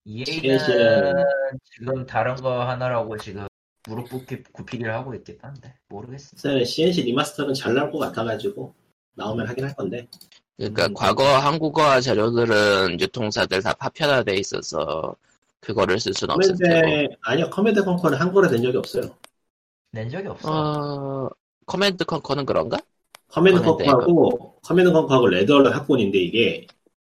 [0.04, 1.24] EA는
[1.64, 3.46] 지금 다른 거 하나라고 지금
[3.88, 6.48] 무릎 꿇기 구피기를 하고 있긴 한데 모르겠습니다.
[6.50, 8.74] 글쎄, C&C remaster는 잘 나올 것 같아가지고
[9.14, 10.06] 나오면 하긴 할 건데.
[10.56, 10.94] 그러니까 음.
[10.94, 15.16] 과거 한국어 자료들은 유통사들 다 파편화돼 있어서
[15.60, 16.80] 그거를 쓸 수는 없을 테고.
[16.80, 19.02] Command, 아니요, Command Conquer는 한글화 된 적이 없어요.
[19.92, 20.48] 낸 적이 없어.
[20.50, 21.28] 어
[21.66, 22.78] Command Conquer는 그런가?
[23.28, 26.66] Command Conquer하고, Command Conquer하고 Red Alert 합본인데 이게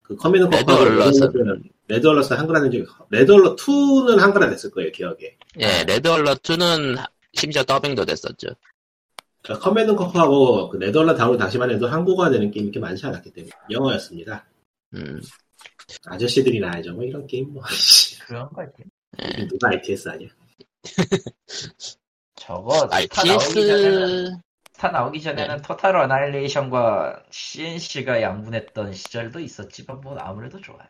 [0.01, 4.71] 그 Command Red Conquer Alert은- Red Alert은 한글화 된 적이 Red Alert 2는 한글화 됐을
[4.71, 5.37] 거예요 기억에.
[5.59, 6.95] 예, Red Alert는
[7.33, 8.47] 심지어 더빙도 됐었죠.
[9.41, 13.31] 그러니까 Command Conquer하고 그 Red Alert 다운 당시만 해도 한국어가 되는 게임이 이렇게 많지 않았기
[13.33, 14.45] 때문에 영어였습니다.
[14.95, 15.21] 음,
[16.05, 18.83] 아저씨들이나 알죠 뭐 이런 게임 뭐 씨, 그런 거지.
[19.21, 19.47] 예.
[19.47, 20.29] 누가 RTS 아니야?
[22.35, 24.41] 저거 스타 나오기 전에는 RTS,
[24.73, 30.89] 스타 나오기 전에는 토탈 어나일레이션과 CNC가 양분했던 시절도 있었지만 뭐 아무래도 좋아요.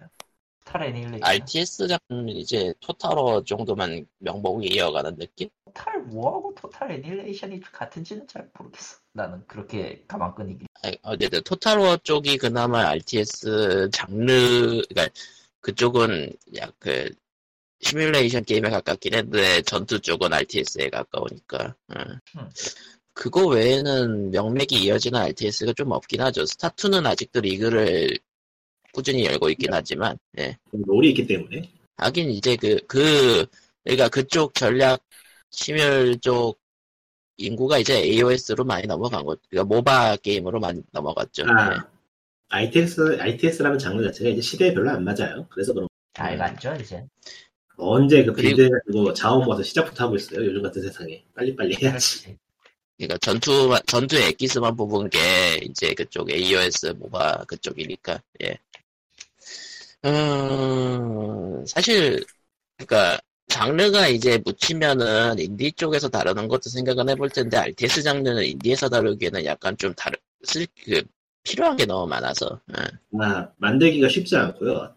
[0.66, 1.22] Total Annihilation.
[1.24, 5.49] RTS 작품은 이제 Total War 정도만 명목이 이어가는 느낌?
[5.66, 8.97] Total War하고 Total Annihilation이 같은지는 잘 모르겠어.
[9.12, 10.66] 나는 그렇게 가만끈이기.
[11.02, 15.08] 어쨌든 토탈워 쪽이 그나마 RTS 장르, 그러니까
[15.62, 17.14] 그쪽은 약그
[17.80, 21.76] 시뮬레이션 게임에 가깝긴 했는데 전투 쪽은 RTS에 가까우니까.
[21.96, 22.20] 응.
[22.38, 22.50] 음.
[23.14, 26.44] 그거 외에는 명맥이 이어지는 RTS가 좀 없긴 하죠.
[26.44, 28.18] 스타2는 아직도 리그를
[28.92, 30.58] 꾸준히 열고 있긴 하지만, 예.
[30.72, 33.46] 롤이 있기 때문에 하긴 이제 그, 그,
[33.84, 35.04] 그러니까 그쪽 전략
[35.52, 36.60] 시뮬 쪽
[37.38, 41.44] 인구가 이제 AOS로 많이 넘어간 것, 그러니까 MOBA 게임으로 많이 넘어갔죠.
[41.44, 41.52] 예.
[41.52, 41.88] 아
[42.50, 45.48] RTS RTS라는 장르 자체가 이제 시대에 별로 안 맞아요.
[45.50, 47.04] 그래서 그런 잘 맞죠 이제.
[47.78, 50.46] 언제 그 그리고- build 해 가지고 자원 모아서 시작부터 하고 있어요.
[50.46, 52.38] 요즘 같은 세상에 빨리빨리 해야지.
[52.98, 55.20] 그러니까 전투 전투 엑기스만 뽑은 게
[55.64, 58.58] 이제 그쪽 AOS MOBA 그쪽이니까 예.
[60.06, 62.24] 음, 사실
[62.78, 63.20] 그러니까
[63.54, 69.78] 장르가 이제 묻히면은 인디 쪽에서 다루는 것도 생각은 해볼 텐데 RTS 장르는 인디에서 다루기에는 약간
[69.78, 71.04] 좀 다르 쓸그
[71.43, 72.84] 필요한 게 너무 많아서 예.
[73.22, 74.95] 아, 만들기가 쉽지 않고요.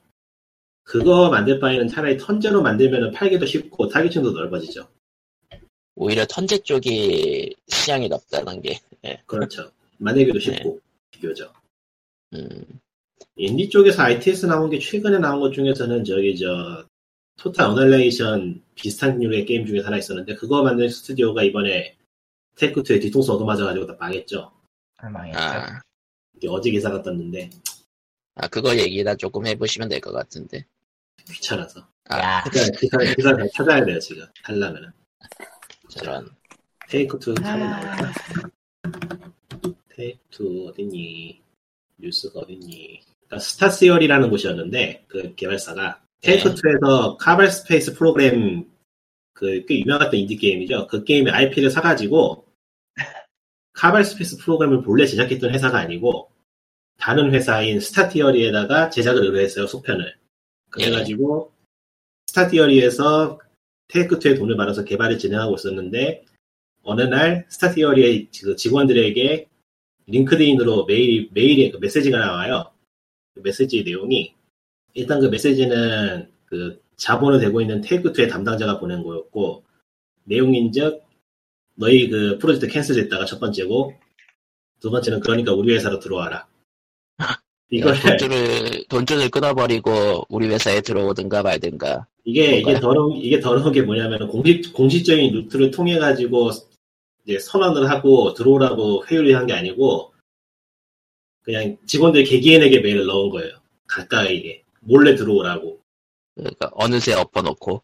[0.84, 4.88] 그거 만들 바에는 차라리 턴제로 만들면 팔기도 쉽고 타깃층도 넓어지죠.
[5.94, 8.80] 오히려 턴제 쪽이 시장이 넓다는 게
[9.26, 9.70] 그렇죠.
[9.98, 10.80] 만들기도 쉽고
[11.10, 11.52] 비교적.
[12.32, 12.64] 음,
[13.36, 16.86] 인디 쪽에서 RTS 나온 게 최근에 나온 것 중에서는 저기 저
[17.36, 21.96] Total Annihilation 비슷한 류의 게임 중에 하나 있었는데 그거 만든 스튜디오가 이번에
[22.56, 24.50] Take2에 뒤통수 얻어맞아가지고 다 망했죠.
[25.02, 25.38] 망했죠.
[25.38, 25.80] 아,
[26.48, 27.50] 어제 기사가 떴는데
[28.34, 30.64] 아 그거 얘기나 조금 해보시면 될 것 같은데
[31.30, 31.86] 귀찮아서.
[32.08, 34.90] 아, 야, 기사, 기사, 기사 잘 찾아야 돼요 지금 하려면은.
[35.88, 36.28] 저런
[36.88, 37.52] Take2 아.
[37.52, 38.12] 하면 나올까?
[39.90, 41.40] Take2 어딨니?
[41.98, 43.00] 뉴스가 어딨니?
[43.26, 46.05] 그러니까 Star Theory라는 곳이었는데 그 개발사가 네.
[46.22, 48.66] Take2에서 Kerbal Space Program
[49.36, 50.86] 그 꽤 유명했던 인디 게임이죠.
[50.86, 52.46] 그 게임의 IP를 사가지고
[53.74, 56.30] Kerbal Space Program을 본래 제작했던 회사가 아니고
[56.98, 60.16] 다른 회사인 Star Theory에다가 제작을 의뢰했어요 속편을.
[60.70, 61.52] 그래가지고
[62.28, 63.38] Star Theory에서
[63.88, 66.24] Take2의 돈을 받아서 개발을 진행하고 있었는데
[66.82, 69.48] 어느 날 스타티어리의 그 직원들에게
[70.06, 72.72] 링크드인으로 메일 메일에 그 메시지가 나와요.
[73.34, 74.35] 그 메시지 내용이
[74.96, 79.62] 일단 그 메시지는 그 자본을 대고 있는 테이크2의 담당자가 보낸 거였고
[80.24, 81.02] 내용인즉
[81.74, 83.92] 너희 그 프로젝트 캔슬됐다가 첫 번째고
[84.80, 86.46] 두 번째는 그러니까 우리 회사로 들어와라.
[87.70, 92.80] 이걸 돈줄을 돈줄을 끊어버리고 우리 회사에 들어오든가 말든가 이게 이게?
[92.80, 96.50] 더러운 이게 더러운 게 뭐냐면 공식 공식적인 루트를 통해 가지고
[97.26, 100.14] 이제 선언을 하고 들어오라고 회유를 한 게 아니고
[101.42, 103.58] 그냥 직원들 개개인에게 메일을 넣은 거예요.
[103.88, 105.80] 가까이게 몰래 들어오라고.
[106.34, 107.82] 그러니까 어느새 엎어놓고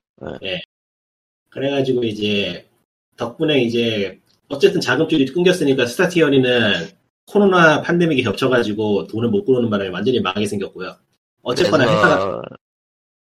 [1.50, 2.68] 그래가지고 이제
[3.16, 6.88] 덕분에 이제 어쨌든 자금줄이 끊겼으니까 스타티어리는
[7.26, 10.96] 코로나 팬데믹이 겹쳐가지고 돈을 못 꾸는 바람에 완전히 망하게 생겼고요.
[11.42, 12.42] 어쨌거나 회사가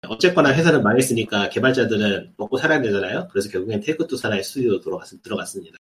[0.01, 3.27] 그래서 어쨌거나 회사는 망했으니까 개발자들은 먹고 살아야 되잖아요.
[3.31, 5.77] 그래서 결국엔 테이크2 산하의 스튜디오 들어갔, 들어갔습니다.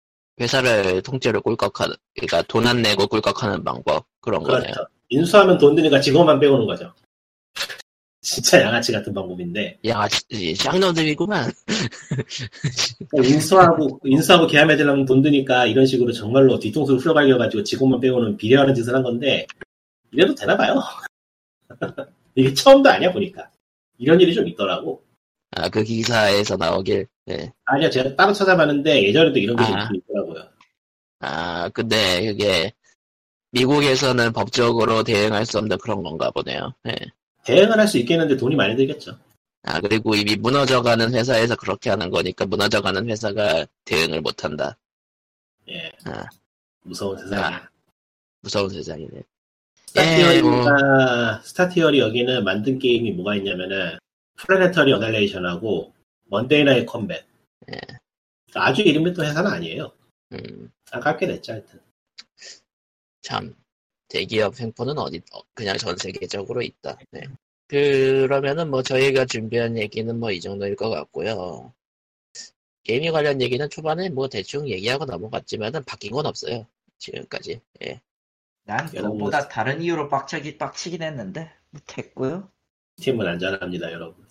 [0.41, 4.63] 회사를 통째로 꿀꺽하는 그러니까 돈 안 내고 꿀꺽하는 방법 그런 거네요.
[4.63, 4.87] 그렇죠.
[5.09, 6.93] 인수하면 돈 드니까 직원만 빼오는 거죠.
[8.25, 10.09] 진짜 양아치 같은 방법인데 야,
[10.57, 11.53] 쌍놈들이구만.
[13.11, 18.75] 그러니까 인수하고 인수하고 계약 맺으려면 돈 드니까 이런 식으로 정말로 뒤통수를 후려갈겨가지고 직원만 빼오는 비례하는
[18.75, 19.47] 짓을 한 건데
[20.11, 20.81] 이래도 되나 봐요.
[22.35, 23.51] 이게 처음도 아니야 보니까
[23.99, 25.03] 이런 일이 좀 있더라고.
[25.51, 27.07] 아, 그 기사에서 나오길.
[27.27, 27.53] 네.
[27.67, 29.89] 아니야 제가 따로 찾아봤는데 예전에도 이런 게좀 아.
[29.93, 30.49] 있더라고요.
[31.21, 32.73] 아, 근데 그게
[33.51, 36.73] 미국에서는 법적으로 대응할 수 없는 그런 건가 보네요.
[36.83, 36.95] 네.
[37.45, 39.19] 대응을 할 수 있겠는데 돈이 많이 들겠죠.
[39.63, 44.77] 아, 그리고 이미 무너져가는 회사에서 그렇게 하는 거니까 무너져가는 회사가 대응을 못 한다.
[45.69, 45.91] 예.
[46.05, 46.25] 아.
[46.83, 47.47] 무서운 세상이야.
[47.47, 47.69] 아.
[48.43, 49.23] 무서운 세상이네.
[49.87, 53.97] Star Theory가 Star Theory 여기는 만든 게임이 뭐가 있냐면은
[54.37, 57.25] Planetary Annihilation하고 Monday Night Combat
[57.73, 57.79] 예.
[58.55, 59.93] 아주 이름 있던 회사는 아니에요
[60.33, 61.81] 음, 아깝게 됐죠 하여튼
[63.23, 63.55] 참.
[64.09, 66.97] 대기업 횡포는 어디 어, 그냥 전 세계적으로 있다.
[67.11, 67.23] 네.
[67.69, 71.73] 그러면은 뭐 저희가 준비한 얘기는 뭐 이 정도일 것 같고요.
[72.85, 76.67] 게임에 관련 얘기는 초반에 뭐 대충 얘기하고 넘어갔지만은 바뀐 건 없어요.
[76.99, 77.61] 지금까지.
[77.83, 78.01] 예.
[78.65, 82.51] 난 여러분, 그것보다 다른 이유로 빡치기, 빡치긴 했는데, 뭐 됐고요.
[82.97, 84.25] 팀은 안전합니다, 여러분.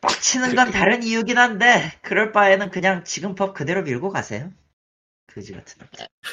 [0.00, 4.52] 빡치는 건 다른 이유긴 한데, 그럴 바에는 그냥 지금 법 그대로 밀고 가세요.
[5.26, 5.78] 그지 같은.
[5.78, 5.88] 놈.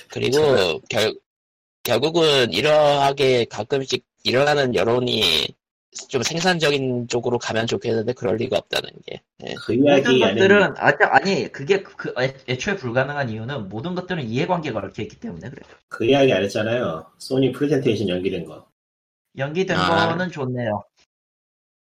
[0.09, 1.13] 그리고 결,
[1.83, 5.47] 결국은 이러하게 가끔씩 일어나는 여론이
[6.07, 9.21] 좀 생산적인 쪽으로 가면 좋겠는데 그럴 리가 없다는 게.
[9.45, 9.55] 예.
[9.55, 15.01] 그 모든 것들은, 아니, 아니, 그게, 그, 애- 애초에 불가능한 이유는 모든 것들은 이해관계가 얽혀
[15.03, 15.69] 있기 때문에 그래요.
[15.89, 17.05] 그 이야기 안 했잖아요.
[17.17, 18.67] 소니 프레젠테이션 연기된 거.
[19.37, 20.07] 연기된 아.
[20.09, 20.83] 거는 좋네요.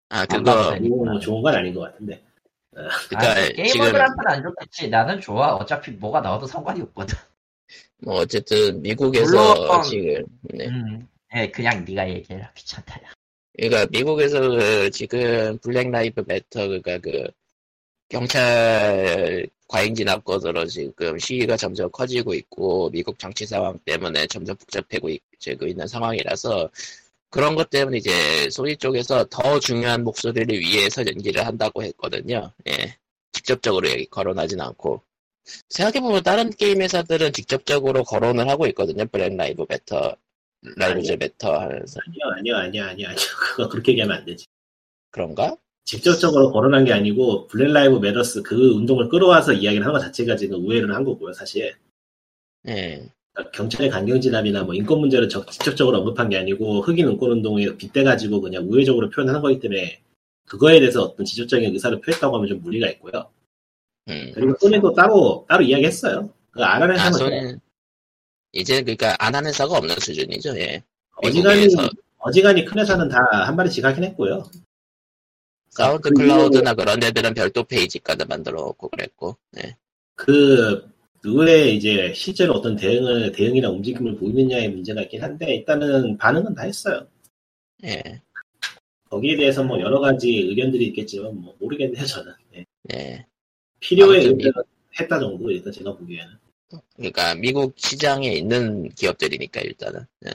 [0.09, 0.77] 아, 안 그거.
[0.79, 2.23] 뭐 좋은 건 아닌 것 같은데.
[3.09, 4.89] 그니까, 아, 지금, 게이머들한테는 안 좋겠지.
[4.89, 5.55] 나는 좋아.
[5.55, 7.17] 어차피 뭐가 나와도 상관이 없거든.
[7.99, 10.67] 뭐, 어쨌든, 미국에서 물론- 지금, 네.
[10.67, 11.07] 음.
[11.35, 12.51] 예, 그냥 네가 얘기해라.
[12.53, 12.95] 귀찮다.
[13.03, 13.11] 야.
[13.57, 17.27] 그러니까 미국에서 그 지금 Black Lives Matter 그니까 그
[18.09, 25.09] 경찰 과잉 진압 것으로 지금 시위가 점점 커지고 있고 미국 정치 상황 때문에 점점 복잡해고
[25.09, 26.69] 있- 있는 상황이라서
[27.29, 32.51] 그런 것 때문에 이제 소니 쪽에서 더 중요한 목소리를 위해서 연기를 한다고 했거든요.
[32.69, 32.95] 예.
[33.33, 35.01] 직접적으로 얘기- 거론하진 않고
[35.69, 39.05] 생각해보면 다른 게임 회사들은 직접적으로 거론을 하고 있거든요.
[39.05, 40.15] Black Lives Matter
[40.75, 43.17] Lives Matter 하면서 아니요, 아니요, 아니요, 아니요, 아니요.
[43.55, 44.45] 그거 그렇게 얘기하면 안 되지.
[45.11, 45.55] 그런가?
[45.85, 50.65] 직접적으로 거론한 게 아니고 Black Lives Matter 그 운동을 끌어와서 이야기를 한 것 자체가 지금
[50.65, 51.75] 우회를 한 거고요, 사실.
[52.67, 53.07] 예.
[53.33, 57.77] 그러니까 경찰의 강경 진압이나 뭐 인권 문제를 적- 직접적으로 언급한 게 아니고 흑인 인권 운동에
[57.77, 60.01] 빗대가지고 그냥 우회적으로 표현한 거기 때문에
[60.45, 63.29] 그거에 대해서 어떤 직접적인 의사를 표했다고 하면 좀 무리가 있고요.
[64.09, 64.31] 음.
[64.33, 66.29] 그리고 소니도 따로 따로 이야기했어요.
[66.51, 67.59] 그안 하는 아, 소니는
[68.53, 70.57] 이제 그러니까 안 하는 사가 없는 수준이죠.
[70.59, 70.83] 예.
[71.17, 71.89] 어지간히 미국에서
[72.19, 74.49] 어지간히 큰 회사는 다 한 마디씩 하긴 했고요.
[75.69, 79.37] 사운드 그 클라우드나 그런 데들은 별도 페이지까지 만들어 놓고 그랬고.
[79.57, 79.75] 예.
[80.15, 80.89] 그
[81.23, 87.05] 의외에 이제 실제로 어떤 대응을 대응이나 움직임을 보이느냐의 문제가 있긴 한데 일단은 반응은 다 했어요.
[87.83, 88.01] 예.
[89.09, 92.33] 거기에 대해서 뭐 여러 가지 의견들이 있겠지만 뭐 모르겠네요 저는.
[92.55, 92.65] 예.
[92.93, 93.25] 예.
[93.79, 94.53] 필요에 의견을
[94.99, 96.33] 했다 정도 일단 제가 보기에는.
[96.95, 100.05] 그러니까 미국 시장에 있는 기업들이니까 일단은.
[100.25, 100.31] 예.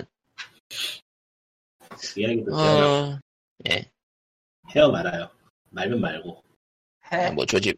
[2.15, 3.21] 그 이야기 듣자면 어,
[3.69, 3.91] 예.
[4.75, 5.29] 헤어 말아요.
[5.71, 6.43] 말면 말고.
[7.13, 7.31] 해.
[7.31, 7.75] 뭐 조지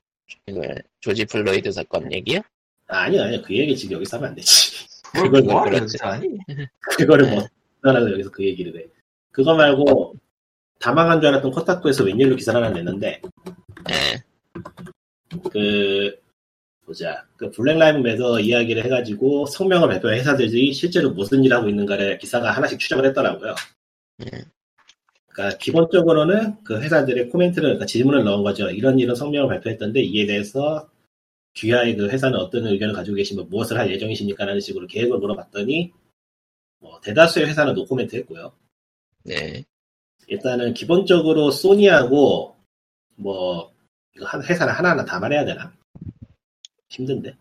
[0.47, 0.63] 이거
[1.01, 2.41] 조지 플로이드 사건 얘기야?
[2.87, 4.87] 아, 아니요 아니요 그 얘기 지금 여기서 하면 안 되지.
[5.13, 5.97] 그걸 뭐하러 그렇지.
[6.97, 7.35] 그거를 네.
[7.35, 7.49] 뭐
[7.83, 8.87] 하라고 여기서 그 얘기를 해.
[9.31, 10.15] 그거 말고
[10.79, 13.21] 다 망한 줄 알았던 코타쿠에서 웬일로 기사를 하나 냈는데
[13.91, 14.23] 예.
[15.43, 16.19] 그
[16.87, 22.19] 보자 그 Black Lives Matter 이야기를 해가지고 성명을 발표한 회사들이 실제로 무슨 일을 하고 있는가를
[22.19, 23.55] 기사가 하나씩 추적을 했더라고요.
[24.25, 24.45] 예.
[25.29, 28.71] 그러니까 기본적으로는 그 회사들의 코멘트를 그러니까 질문을 넣은 거죠.
[28.71, 30.89] 이런 이런 성명을 발표했던데 이에 대해서
[31.55, 35.93] 귀하의 그 회사는 어떤 의견을 가지고 계시면 무엇을 할 예정이십니까라는 식으로 계획을 물어봤더니
[36.81, 38.53] 뭐 대다수의 회사는 노코멘트 했고요.
[39.25, 39.65] 네.
[40.27, 42.57] 일단은 기본적으로 소니하고
[43.17, 43.74] 뭐
[44.17, 45.73] 이거 한 회사를 하나하나 다 말해야 되나?
[46.89, 47.35] 힘든데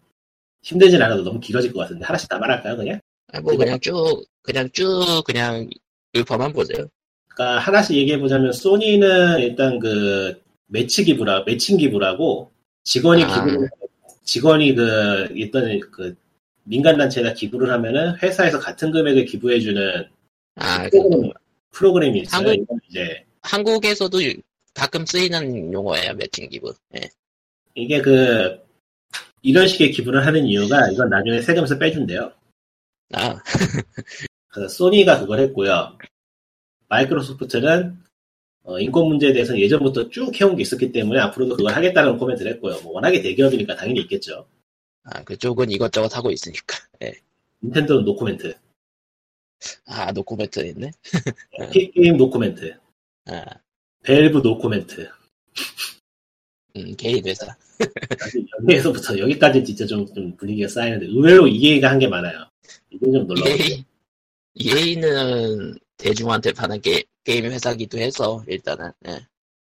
[0.63, 2.99] 힘들진 않아도 너무 길어질 것 같은데 하나씩 다 말할까요 그냥?
[3.31, 5.69] 아, 뭐 그냥 쭉 그냥 쭉 그냥
[6.15, 6.87] 율퍼만 보세요.
[7.27, 12.51] 그러니까 하나씩 얘기해 보자면 소니는 일단 그 매치 기부라 매칭 기부라고
[12.83, 13.45] 직원이 아.
[13.45, 13.67] 기부
[14.23, 16.15] 직원이 그 일단 그
[16.63, 20.07] 민간 단체에다 기부를 하면은 회사에서 같은 금액을 기부해 주는
[20.55, 21.31] 아, 그 프로그램,
[21.71, 22.49] 프로그램 이 있어요.
[22.49, 24.41] 한국- 이제 한국에서도 유-
[24.73, 26.73] 가끔 쓰이는 용어예요, 매칭 기부.
[26.95, 27.09] 예.
[27.75, 28.59] 이게 그
[29.41, 32.31] 이런 식의 기부를 하는 이유가 이건 나중에 세금에서 빼준대요.
[33.13, 33.41] 아,
[34.47, 35.97] 그래서 소니가 그걸 했고요.
[36.87, 38.01] 마이크로소프트는
[38.63, 42.79] 어, 인권 문제에 대해서는 예전부터 쭉 해온 게 있었기 때문에 앞으로도 그걸 하겠다는 코멘트를 했고요.
[42.81, 44.47] 뭐 워낙에 대기업이니까 당연히 있겠죠.
[45.03, 46.77] 아, 그쪽은 이것저것 하고 있으니까.
[47.03, 47.13] 예.
[47.61, 48.55] 닌텐도는 노코멘트,
[49.85, 50.91] 아, 노코멘트 있네.
[51.71, 52.77] 게임 노코멘트,
[53.25, 53.45] 아,
[54.03, 55.09] 밸브 노코멘트.
[56.75, 57.55] 음, 개인 회사.
[58.61, 62.45] 여기에서부터 여기까지 진짜 좀, 좀 분위기가 쌓이는데 의외로 EA가 한 게 많아요.
[62.91, 63.47] 이건 좀 놀라워.
[63.49, 63.83] EA,
[64.55, 68.91] EA는 대중한테 파는 게, 게임 회사기도 해서, 일단은.
[69.07, 69.19] 예.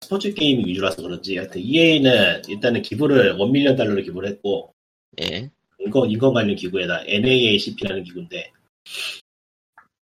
[0.02, 4.74] 스포츠 게임 위주라서 그런지 하여튼 EA는 일단은 기부를 1밀리언 달러를 기부를 했고
[5.22, 5.50] 예.
[5.80, 8.52] 인권, 인권 관련 기구에다 NAACP라는 기구인데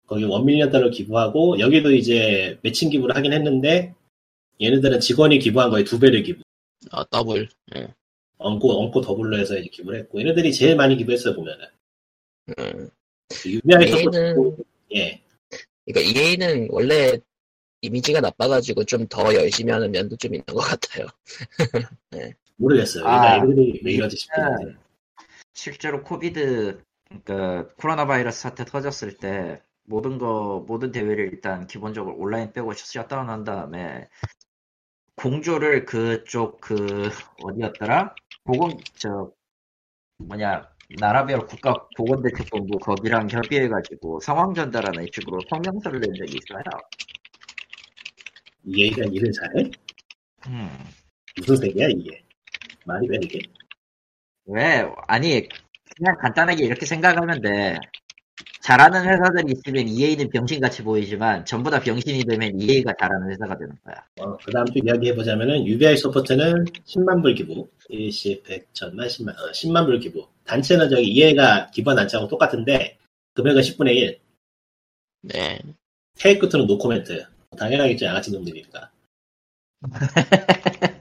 [0.06, 3.94] 거기 1밀리언 달러 기부하고 여기도 이제 매칭 기부를 하긴 했는데
[4.60, 6.42] 얘네들은 직원이 기부한 거에 두 배를 기부
[6.92, 7.48] 어, 더블.
[7.76, 7.88] 예.
[8.38, 11.66] 얹고 얹고 더블로 해서 이제 기부를 했고 얘네들이 제일 많이 기부했어요 보면은
[12.58, 12.90] 음.
[13.46, 14.62] 유비아이 얘는- 소프트
[14.94, 15.22] 예.
[15.86, 17.18] 그러니까 EA는 원래
[17.82, 21.06] 이미지가 나빠가지고 좀 더 열심히 하는 면도 좀 있는 것 같아요.
[22.56, 23.06] 모르겠어요.
[23.06, 24.64] 아, 이들이 왜 이러지 싶은데.
[24.66, 24.74] 네.
[25.54, 32.52] 실제로 COVID 그러니까 코로나 바이러스 사태 터졌을 때 모든 거 모든 대회를 일단 기본적으로 온라인
[32.52, 34.08] 빼고 셧다운 한 다음에
[35.20, 37.10] 공조를 그쪽 그
[37.42, 38.14] 어디였더라?
[38.44, 39.30] 보건 저
[40.18, 40.66] 뭐냐
[40.98, 46.62] 나라별 국가 보건대책본부 거기랑 협의해가지고 상황 전달하는 식으로 성명서를 낸 적이 있어요.
[48.64, 49.70] EA가 일을 잘해?
[50.48, 50.70] 음.
[51.36, 52.24] 무슨 색이야 이게?
[52.86, 53.40] 말이 왜 이게?
[54.46, 54.90] 왜?
[55.06, 55.48] 아니,
[55.96, 57.76] 그냥 간단하게 이렇게 생각하면 돼.
[58.60, 64.04] 잘하는 회사들이 있으면 EA는 병신같이 보이지만 전부 다 병신이 되면 EA가 잘하는 회사가 되는 거야.
[64.20, 67.68] 어, 그 다음 또 이야기해보자면은, UBI 소프트는 10만 불 기부.
[67.88, 70.28] 일시, 100, 천만, 10만, 어, 10만 불 기부.
[70.44, 72.98] 단체는 저기 EA가 기부한 단체하고 똑같은데,
[73.34, 74.20] 금액은 10분의 1.
[75.22, 75.58] 네.
[76.18, 77.24] 테이크 투도 노코멘트.
[77.56, 78.90] 당연하겠죠, 양아치 놈들이니까.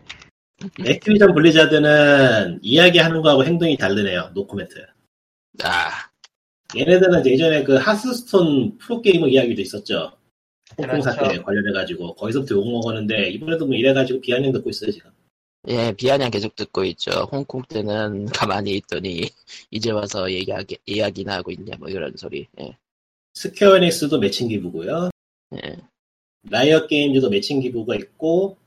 [0.86, 4.86] 액티비전 블리자드는 이야기하는 거하고 행동이 다르네요, 노코멘트.
[5.64, 6.09] 아,
[6.76, 10.12] 얘네들은 예전에 그 하스스톤 프로게이머 이야기도 있었죠.
[10.78, 11.12] 홍콩 그렇죠.
[11.12, 15.12] 사태 관련해가지고, 거기서부터 욕 먹었는데, 이번에도 뭐 이래가지고 비아냥 듣고 있어요, 지금.
[15.68, 17.28] 예, 비아냥 계속 듣고 있죠.
[17.32, 19.30] 홍콩 때는 가만히 있더니
[19.72, 22.48] 이제 와서 얘기하기, 이야기나 하고 있냐, 뭐 이런 소리.
[22.62, 22.78] 예.
[23.34, 25.10] 스퀘어 에닉스도 매칭 기부고요.
[25.56, 25.78] 예.
[26.50, 28.58] 라이엇 게임즈도 매칭 기부가 있고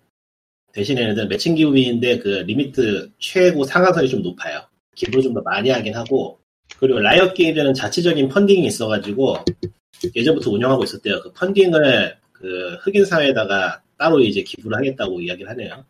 [0.73, 4.67] 대신에 얘네들 매칭 기부인데 그 limit 최고 상한선이 좀 높아요.
[4.95, 6.39] 기부를 좀 더 많이 하긴 하고
[6.79, 9.37] 그리고 라이엇 게임즈는 자체적인 funding이 있어가지고
[10.17, 11.21] 예전부터 운영하고 있었대요.
[11.23, 15.85] 그 funding을 그 흑인 사회에다가 따로 이제 기부를 하겠다고 이야기를 하네요.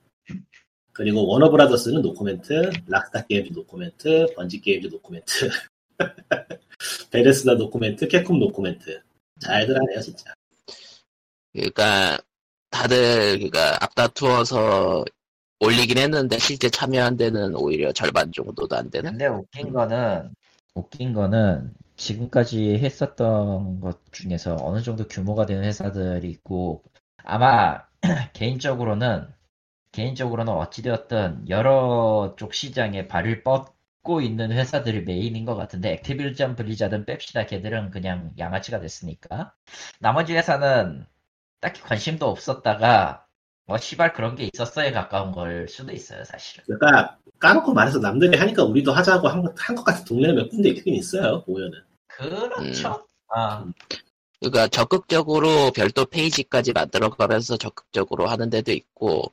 [0.92, 5.48] 그리고 워너브라더스는 노코멘트, 락스타 게임즈 노코멘트, 번지 게임즈 노코멘트,
[7.10, 9.00] 베데스다 노코멘트, 캡콤 노코멘트.
[9.40, 10.34] 잘들 하네요, 진짜.
[11.52, 12.18] 그러니까
[12.70, 15.04] 다들 그러니까 앞다투어서
[15.60, 19.10] 올리긴 했는데 실제 참여한 데는 오히려 절반 정도도 안 되는.
[19.12, 20.30] 근데 웃긴 거는
[20.74, 26.82] 웃긴 거는 지금까지 했었던 것 중에서 어느 정도 규모가 되는 회사들이 있고
[27.24, 27.84] 아마
[28.32, 29.28] 개인적으로는
[29.92, 37.46] 개인적으로는 어찌되었든 여러 쪽 시장에 발을 뻗고 있는 회사들이 메인인 것 같은데 액티비전 블리자든 뺍시다.
[37.48, 39.54] 걔들은 그냥 양아치가 됐으니까.
[40.00, 41.06] 나머지 회사는
[41.60, 43.26] 딱히 관심도 없었다가
[43.72, 48.64] 뭐 시발 그런 게 있었어에 가까운 걸 수도 있어요 사실은 그러니까 까놓고 말해서 남들이 하니까
[48.64, 53.64] 우리도 하자고 한것 같은 동네는 몇 군데 있긴 있어요 보면은 그렇죠 아
[54.40, 59.32] 그러니까 적극적으로 별도 페이지까지 만들어가면서 적극적으로 하는 데도 있고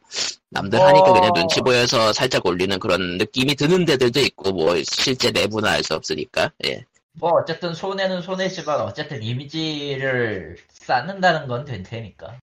[0.51, 1.33] 남들 하니까 그냥 어.
[1.33, 6.85] 눈치 보여서 살짝 올리는 그런 느낌이 드는 데들도 있고 뭐 실제 내부는 알수 없으니까 예.
[7.19, 12.39] 뭐 어쨌든 손해는 손해지만 어쨌든 이미지를 쌓는다는 건 된 테니까.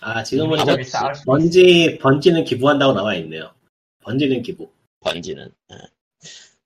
[0.00, 0.36] 아 이제
[0.84, 3.52] 쌓을 수 번지 번지는 기부한다고 나와 있네요
[4.00, 4.70] 번지는 기부
[5.00, 5.76] 번지는 예.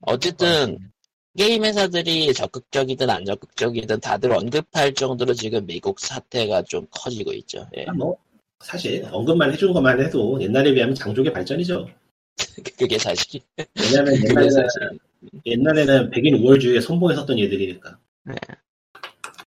[0.01, 0.91] 어쨌든
[1.37, 7.67] 게임 회사들이 적극적이든 안 적극적이든 다들 언급할 정도로 지금 미국 사태가 좀 커지고 있죠.
[7.77, 7.85] 예.
[7.87, 8.17] 아, 뭐
[8.59, 11.87] 사실 언급만 해주는 것만 해도 옛날에 비하면 장족의 발전이죠
[12.77, 13.41] 그게 사실.
[13.79, 14.99] 왜냐면 옛날에는, 사실.
[15.45, 17.97] 옛날에는 백인 우월주의에 선봉했었던 얘들이니까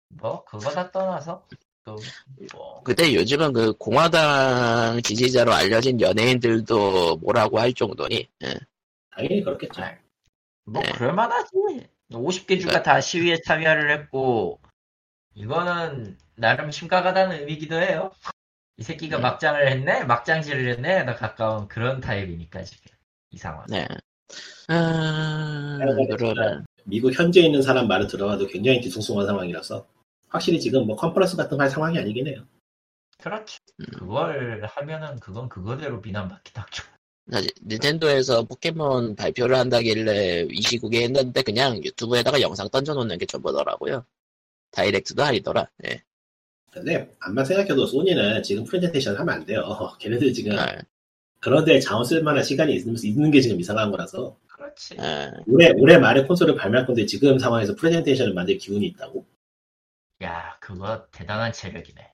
[0.09, 1.45] 뭐 그거 다 떠나서
[1.85, 1.97] 그
[2.53, 8.29] 뭐, 근데 요즘은 그 공화당 지지자로 알려진 연예인들도 뭐라고 할 정도니.
[8.45, 8.55] 예.
[9.11, 9.83] 당연히 그렇겠죠
[10.65, 10.93] 뭐 네.
[10.93, 11.51] 그럴만하지.
[12.11, 14.61] 50개 주가 다 시위에 참여를 했고
[15.35, 18.13] 이거는 나름 심각하다는 의미기도 해요.
[18.77, 19.23] 이 새끼가 네.
[19.23, 22.91] 막장을 했네, 막장질을 했네, 나 가까운 그런 타입이니까 지금
[23.31, 23.67] 이 상황.
[23.69, 23.87] 네.
[24.69, 25.79] 아,
[26.11, 29.87] 그러면 미국 현재 있는 사람 말을 들어봐도 굉장히 뒤숭숭한 상황이라서
[30.33, 32.45] 확실히 지금 뭐 컨퍼런스 같은 거 할 상황이 아니긴 해요
[33.19, 33.59] 그렇죠.
[33.81, 33.87] 음.
[33.99, 36.83] 그걸 하면은 그건 그거대로 비난받기 닥쳐.
[37.65, 44.05] 닌텐도에서 포켓몬 발표를 한다길래 이 시국에 했는데 그냥 유튜브에다가 영상 던져놓는 게 전부더라고요.
[44.73, 45.69] 다이렉트도 아니더라.
[45.87, 46.03] 예.
[46.73, 49.63] 근데 암만 생각해도 소니는 지금 프레젠테이션 하면 안 돼요
[50.01, 50.67] 걔네들 지금 아,
[51.39, 54.97] 그런데 자원 쓸 만한 시간이 있, 있는 게 지금 이상한 거라서 그렇지.
[54.99, 59.25] 아, 올해 올해 말에 콘솔을 발매할 건데 지금 상황에서 프레젠테이션을 만들 기운이 있다고?
[60.23, 62.13] 야, 그거 대단한 체력이네.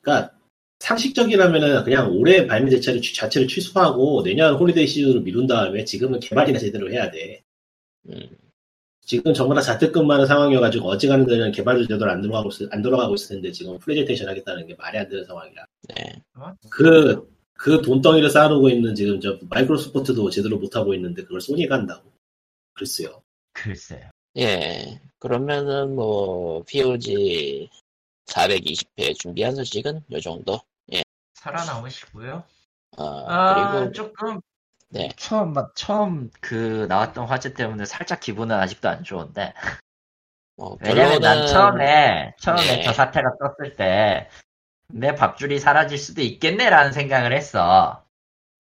[0.00, 0.34] 그러니까
[0.80, 6.58] 상식적이라면은 그냥 올해 발매 자체를, 취- 자체를 취소하고 내년 holiday season으로 미룬 다음에 지금은 개발이나
[6.58, 7.42] 제대로 해야 돼.
[8.08, 8.20] 음,
[9.00, 13.36] 지금 전부 다 자택근무하는 상황이어가지고 어지간한 데는 개발도 제대로 안 들어가고 있, 안 돌아가고 있을
[13.36, 15.64] 텐데 지금 프레젠테이션 하겠다는 게 말이 안 되는 상황이라.
[15.94, 16.22] 네.
[16.70, 22.10] 그, 그 돈덩이를 쌓아놓고 있는 지금 저 마이크로소프트도 제대로 못하고 있는데 그걸 소니가 한다고.
[22.74, 23.22] 글쎄요.
[23.52, 24.10] 글쎄요.
[24.36, 25.00] 예.
[25.28, 27.70] 그러면은 뭐 POG
[28.26, 30.60] 420회 준비한 소식은 요 정도.
[31.32, 32.44] 살아남으시고요.
[32.98, 34.40] 어, 아, 그리고 조금
[34.90, 35.08] 네.
[35.16, 39.54] 처음 막 처음 그 나왔던 화제 때문에 살짝 기분은 아직도 안 좋은데
[40.56, 42.82] 뭐 왜냐면 난 결론은- 처음에 처음에 네.
[42.84, 44.28] 저 사태가 떴을 때
[44.88, 48.04] 내 밥줄이 사라질 수도 있겠네라는 생각을 했어.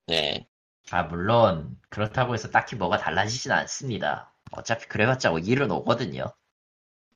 [0.06, 0.46] 네.
[0.92, 4.32] 아 물론 그렇다고 해서 딱히 뭐가 달라지진 않습니다.
[4.52, 6.32] 어차피 그래봤자 뭐 일은 오거든요.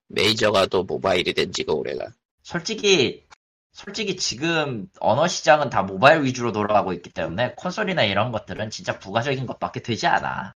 [0.09, 2.07] 메이저가 또 모바일이 된 지가 오래가.
[2.42, 3.24] 솔직히
[3.72, 9.46] 솔직히 지금 언어 시장은 다 모바일 위주로 돌아가고 있기 때문에 콘솔이나 이런 것들은 진짜 부가적인
[9.46, 10.54] 것밖에 되지 않아.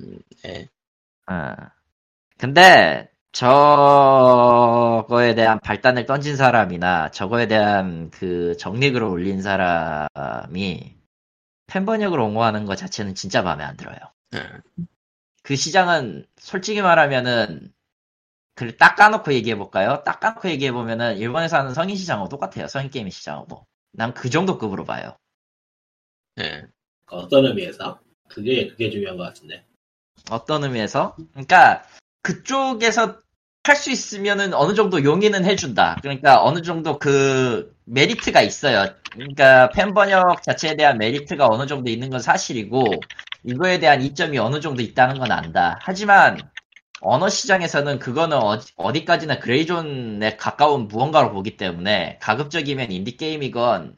[0.00, 0.68] 음, 네.
[1.30, 1.54] 어.
[2.38, 10.96] 근데 저거에 대한 발단을 던진 사람이나 저거에 대한 그 정리글을 올린 사람이
[11.66, 13.98] 팬 번역을 옹호하는 것 자체는 진짜 마음에 안 들어요.
[14.34, 14.60] 음,
[15.42, 17.72] 그 시장은 솔직히 말하면은
[18.54, 20.02] 그딱 까놓고 얘기해 볼까요?
[20.04, 22.66] 딱 까놓고 얘기해 보면은 일본에서 하는 성인 시장하고 똑같아요.
[22.68, 23.66] 성인 게임 시장하고.
[23.92, 25.16] 난 그 정도 급으로 봐요.
[26.36, 26.64] 네.
[27.06, 28.00] 어떤 의미에서?
[28.28, 29.64] 그게, 그게 중요한 것 같은데.
[30.30, 31.16] 어떤 의미에서?
[31.32, 31.84] 그러니까
[32.22, 33.18] 그쪽에서
[33.64, 35.96] 할 수 있으면은 어느 정도 용인은 해준다.
[36.02, 38.92] 그러니까 어느 정도 그 메리트가 있어요.
[39.12, 42.84] 그러니까 팬 번역 자체에 대한 메리트가 어느 정도 있는 건 사실이고
[43.44, 45.78] 이거에 대한 이점이 어느 정도 있다는 건 안다.
[45.82, 46.38] 하지만
[47.02, 48.38] 언어 시장에서는 그거는
[48.76, 53.96] 어디, 까지나 gray zone에 가까운 무언가로 보기 때문에 가급적이면 인디 게임이건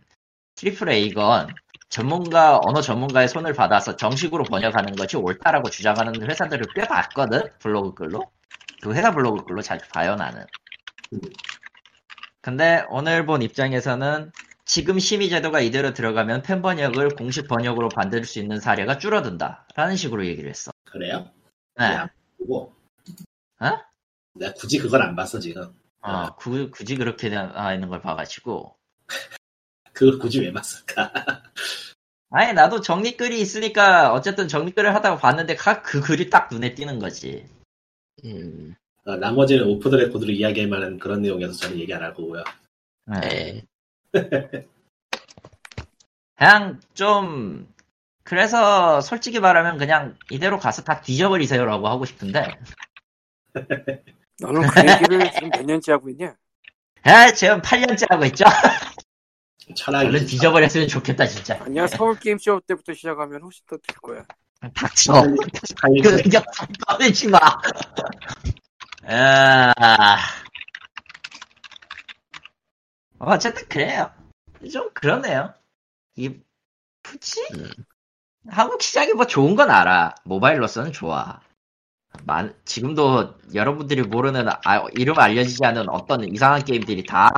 [0.57, 1.49] triple A건
[1.91, 8.31] 전문가 언어 전문가의 손을 받아서 정식으로 번역하는 것이 옳다라고 주장하는 회사들을 꽤 봤거든 블로그 글로
[8.81, 10.47] 그 회사 블로그 글로 자주 봐요 나는
[12.41, 14.33] 근데 오늘 본 입장에서는
[14.65, 19.95] 지금 심의 제도가 이대로 들어가면 팬 번역을 공식 번역으로 만들 수 있는 사례가 줄어든다 라는
[19.97, 21.29] 식으로 얘기를 했어 그래요?
[21.79, 21.85] 네.
[21.85, 22.09] 야.
[22.39, 22.84] 보고.
[23.61, 23.79] 어?
[24.35, 25.73] 내가 굳이 그걸 안 봤어, 지금.
[26.01, 28.77] 어, 구- 굳이 그렇게 나와 있는 걸 봐가지고
[29.93, 31.13] 그걸 굳이 왜 봤을까?
[32.31, 37.49] 아니 나도 정리글이 있으니까 어쨌든 정리글을 하다가 봤는데 가- 그 글이 딱 눈에 띄는 거지
[38.25, 38.75] 음,
[39.07, 42.43] 어, 나머지는 오프 더 레코드로 이야기할 만한 그런 내용이어서 저는 얘기 안 할 거고요.
[43.07, 43.65] 네.
[44.13, 44.13] 네.
[46.37, 47.73] 그냥 좀
[48.25, 52.59] 그래서 솔직히 말하면 그냥 이대로 가서 다 뒤져버리세요라고 하고 싶은데
[54.41, 56.35] 너는 그 얘기를 지금 몇 년째 하고 있냐?
[57.03, 58.45] 아 지금 8년째 하고 있죠?
[59.77, 60.07] 철학이.
[60.09, 61.59] 얼른 뒤져버렸으면 좋겠다 진짜.
[61.63, 64.25] 아니야 서울 게임쇼 때부터 시작하면 훨씬 더 될 거야.
[64.75, 65.13] 닥쳐.
[65.77, 66.43] 칼리- 그 의견
[66.87, 67.39] 꺼내지 마.
[69.07, 70.17] 아...
[73.19, 74.11] 어쨌든 그래요.
[74.73, 75.53] 좀 그러네요.
[76.17, 76.35] 이
[77.03, 77.41] 굳이?
[77.55, 77.71] 음.
[78.49, 80.15] 한국 시장이 뭐 좋은 건 알아.
[80.25, 81.41] 모바일로서는 좋아
[82.25, 87.29] 만, 지금도 여러분들이 모르는 아, 이름 알려지지 않은 어떤 이상한 게임들이 다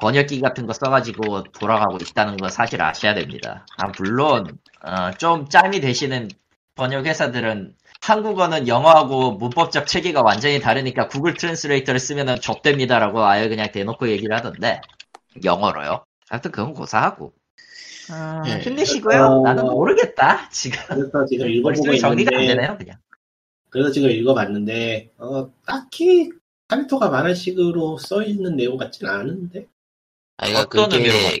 [0.00, 3.66] 번역기 같은 거 써가지고 돌아가고 있다는 거 사실 아셔야 됩니다.
[3.78, 6.28] 아, 물론 어, 좀 짬이 되시는
[6.74, 14.08] 번역 회사들은 한국어는 영어하고 문법적 체계가 완전히 다르니까 Google Translator를 쓰면은 좆됩니다라고 아예 그냥 대놓고
[14.08, 14.80] 얘기를 하던데
[15.42, 16.04] 영어로요.
[16.28, 17.32] 하여튼 그건 고사하고
[18.10, 18.60] 아, 네.
[18.60, 19.22] 힘내시고요.
[19.22, 22.96] 어, 나는 모르겠다 지금 그래서 지금 읽어보고 머릿속이 정리가 안 있는데, 되네요 그냥.
[23.70, 26.30] 그래서 지금 읽어봤는데, 어, 딱히
[26.68, 29.66] 칼리토가 말한 식으로 써있는 내용 같진 않은데?
[30.38, 31.40] 아, 그러니까 어떤 의미로 그게,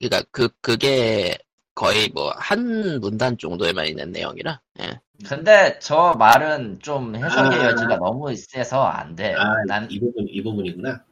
[0.00, 1.38] 그러니까 그, 그게
[1.74, 5.00] 거의 뭐 한 문단 정도에만 있는 내용이라, 예.
[5.26, 7.64] 근데 저 말은 좀 해석의 아.
[7.66, 9.34] 여지가 너무 세서 안 돼.
[9.34, 11.02] 아, 난, 이 부분, 이 부분이구나.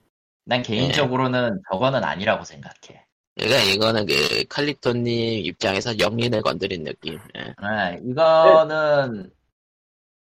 [0.47, 3.05] 난 개인적으로는 저거는 아니라고 생각해.
[3.36, 7.18] 그러니까 이거는 그 칼리토님 입장에서 영린을 건드린 느낌.
[7.36, 7.40] 예.
[7.40, 9.30] 네, 이거는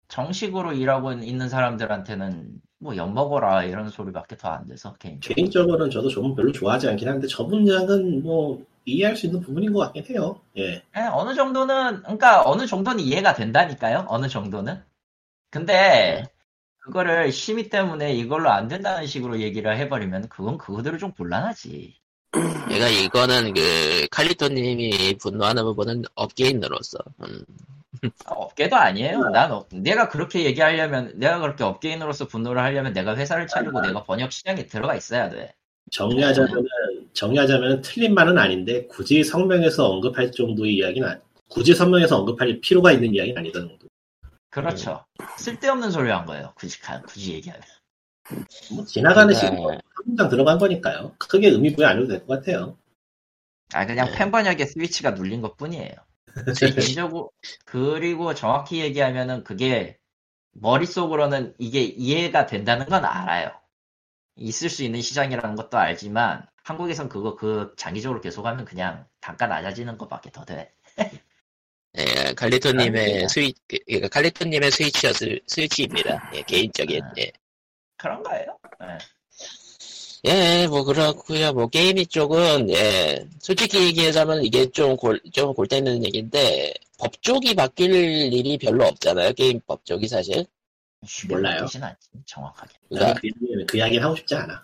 [0.09, 5.35] 정식으로 일하고 있는 사람들한테는 뭐 엿먹어라 이런 소리밖에 더 안 돼서 개인적으로.
[5.35, 9.79] 개인적으로는 저도 좀 별로 좋아하지 않긴 한데, 저 분량은 뭐, 이해할 수 있는 부분인 것
[9.79, 10.41] 같긴 해요.
[10.57, 10.83] 예.
[10.95, 14.05] 네, 어느 정도는 그러니까 어느 정도는 이해가 된다니까요.
[14.09, 14.81] 어느 정도는.
[15.51, 16.23] 근데
[16.79, 21.95] 그거를 심의 때문에 이걸로 안 된다는 식으로 얘기를 해버리면 그건 그거대로 좀 곤란하지.
[22.31, 27.45] 그러니까 이거는 그 칼리토님이 분노하는 부분은 업계인으로서, 음,
[28.25, 29.29] 업계도 아니에요.
[29.29, 34.31] 난 업- 내가 그렇게 얘기하려면 내가 그렇게 업계인으로서 분노를 하려면 내가 회사를 차리고 내가 번역
[34.31, 35.53] 시장에 들어가 있어야 돼.
[35.91, 36.67] 정리하자면은,
[37.13, 41.19] 정리하자면은 틀린 말은 아닌데, 굳이 성명에서 언급할 정도의 이야기는, 아니,
[41.49, 43.87] 굳이 성명에서 언급할 필요가 있는 이야기는 아니다 정도.
[44.51, 45.03] 그렇죠.
[45.37, 46.53] 쓸데없는 소리 한 거예요.
[46.55, 47.63] 굳이 가- 굳이 얘기하면.
[48.75, 51.15] 뭐, 지나가는 그러니까 식으로 한 문장 들어간 거니까요.
[51.17, 52.77] 크게 의미 부여 안 해도 될 것 같아요.
[53.73, 54.15] 아 그냥 네.
[54.17, 55.93] 팬 번역에 스위치가 눌린 것 뿐이에요.
[56.75, 57.31] 개인적으로
[57.65, 59.97] 그리고 정확히 얘기하면은 그게
[60.51, 63.51] 머릿속으로는 이게 이해가 된다는 건 알아요.
[64.35, 70.31] 있을 수 있는 시장이라는 것도 알지만 한국에선 그거 그 장기적으로 계속하면 그냥 단가 낮아지는 것밖에
[70.31, 70.71] 더 돼.
[71.97, 73.27] 예, 칼리토님의 아닙니다.
[73.29, 76.31] 스위, 그러니까 칼리토님의 스위치였을, 스위치입니다.
[76.35, 77.13] 예, 개인적인, 아.
[77.17, 77.31] 예.
[77.97, 78.57] 그런가요?
[78.83, 78.97] 예.
[80.25, 86.73] 예, 뭐, 그렇고요 뭐, 게이미 쪽은, 예, 솔직히 얘기하자면 이게 좀 골, 좀 골때리는 얘기인데,
[86.97, 87.93] 법 쪽이 바뀔
[88.33, 89.31] 일이 별로 없잖아요.
[89.33, 90.45] 게임 법 쪽이 사실.
[91.29, 91.61] 몰라요.
[91.61, 91.79] 않지,
[92.25, 92.73] 정확하게.
[92.89, 94.61] 그러니까, 그, 그 이야기는 하고 싶지 않아.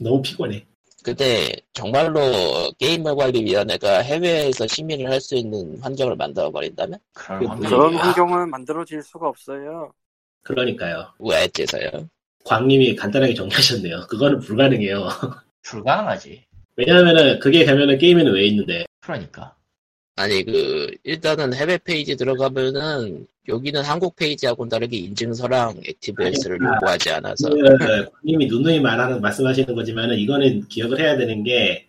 [0.00, 0.64] 너무 피곤해.
[1.02, 6.98] 근데, 정말로 게임관리위원회가 해외에서 심의를 할 수 있는 환경을 만들어 버린다면?
[7.12, 8.02] 그런 그- 환경이 그런 아.
[8.06, 9.92] 환경은 만들어질 수가 없어요.
[10.42, 11.12] 그러니까요.
[11.18, 12.08] 왜 어째서요?
[12.46, 14.06] 광님이 간단하게 정리하셨네요.
[14.08, 15.08] 그거는 불가능해요.
[15.62, 16.44] 불가능하지.
[16.76, 19.54] 왜냐하면은 그게 되면은 게임에는 왜 있는데 그러니까.
[20.18, 27.50] 아니, 그, 일단은 해외 페이지 들어가면은, 여기는 한국 페이지하고는 다르게 인증서랑 ActiveX를 아니, 요구하지 않아서,
[27.50, 31.86] 그 광님이 누누이 말하는 말씀하시는 거지만은 이거는 기억을 해야 되는 게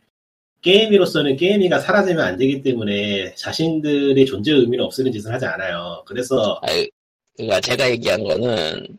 [0.61, 6.03] 게임이로서는 게임이가 사라지면 안 되기 때문에 자신들의 존재 의미를 없애는 짓을 하지 않아요.
[6.05, 6.89] 그래서 아니,
[7.37, 8.97] 그니까 제가 얘기한 거는,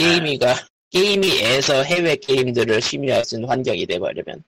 [0.00, 0.54] 게임이가,
[0.90, 4.42] 게임이에서 해외 게임들을 심의할 수 있는 환경이 돼버리면,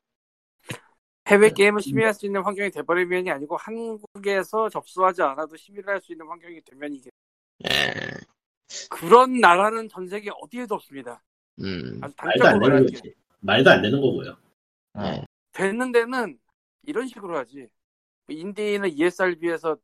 [1.29, 1.55] 해외 음.
[1.55, 6.61] 게임을 심의할 수 있는 환경이 돼버리면이 아니고 한국에서 접수하지 않아도 심의를 할 수 있는 환경이
[6.63, 7.11] 되면 이게
[7.69, 7.93] 예,
[8.91, 11.23] 그런 나라는 전 세계 어디에도 없습니다.
[11.61, 12.87] 음, 말도 안 되는.
[12.87, 13.15] 거지.
[13.41, 14.37] 말도 안 되는 거고요.
[14.95, 15.25] 어.
[15.53, 16.39] 되는 데는
[16.85, 17.69] 이런 식으로 하지.
[18.29, 19.77] 인디는 ESRB에서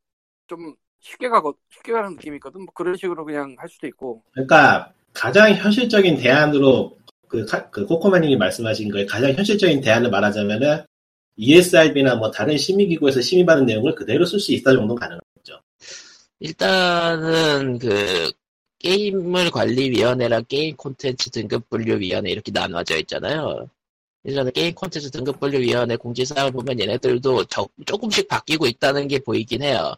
[0.47, 2.62] 좀 쉽게 가거 쉽게 가는 느낌이 있거든.
[2.62, 4.22] 뭐 그런 식으로 그냥 할 수도 있고.
[4.32, 6.96] 그러니까 가장 현실적인 대안으로
[7.28, 10.84] 그, 카- 그 코코마님이 말씀하신 거에 가장 현실적인 대안을 말하자면은
[11.36, 15.61] ESRB나 뭐 다른 심의기구에서 심의받은 내용을 그대로 쓸 수 있다 정도는 가능하죠.
[16.40, 18.32] 일단은 그,
[18.80, 23.68] 게임을 관리위원회랑 게임 콘텐츠 등급 분류위원회 이렇게 나눠져 있잖아요.
[24.24, 29.94] 예전에 게임 콘텐츠 등급 분류위원회 공지사항을 보면 얘네들도 저- 조금씩 바뀌고 있다는 게 보이긴 해요.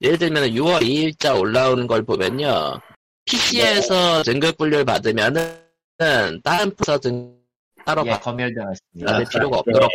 [0.00, 2.80] 예를 들면 6월 2일자 올라오는 걸 보면요.
[3.24, 5.56] PC에서 등급 분류를 받으면은
[6.42, 7.34] 다른 프서 등
[7.86, 9.10] 따로 예, 받 검열당했습니다.
[9.12, 9.58] 받을 아, 필요가 네.
[9.60, 9.90] 없도록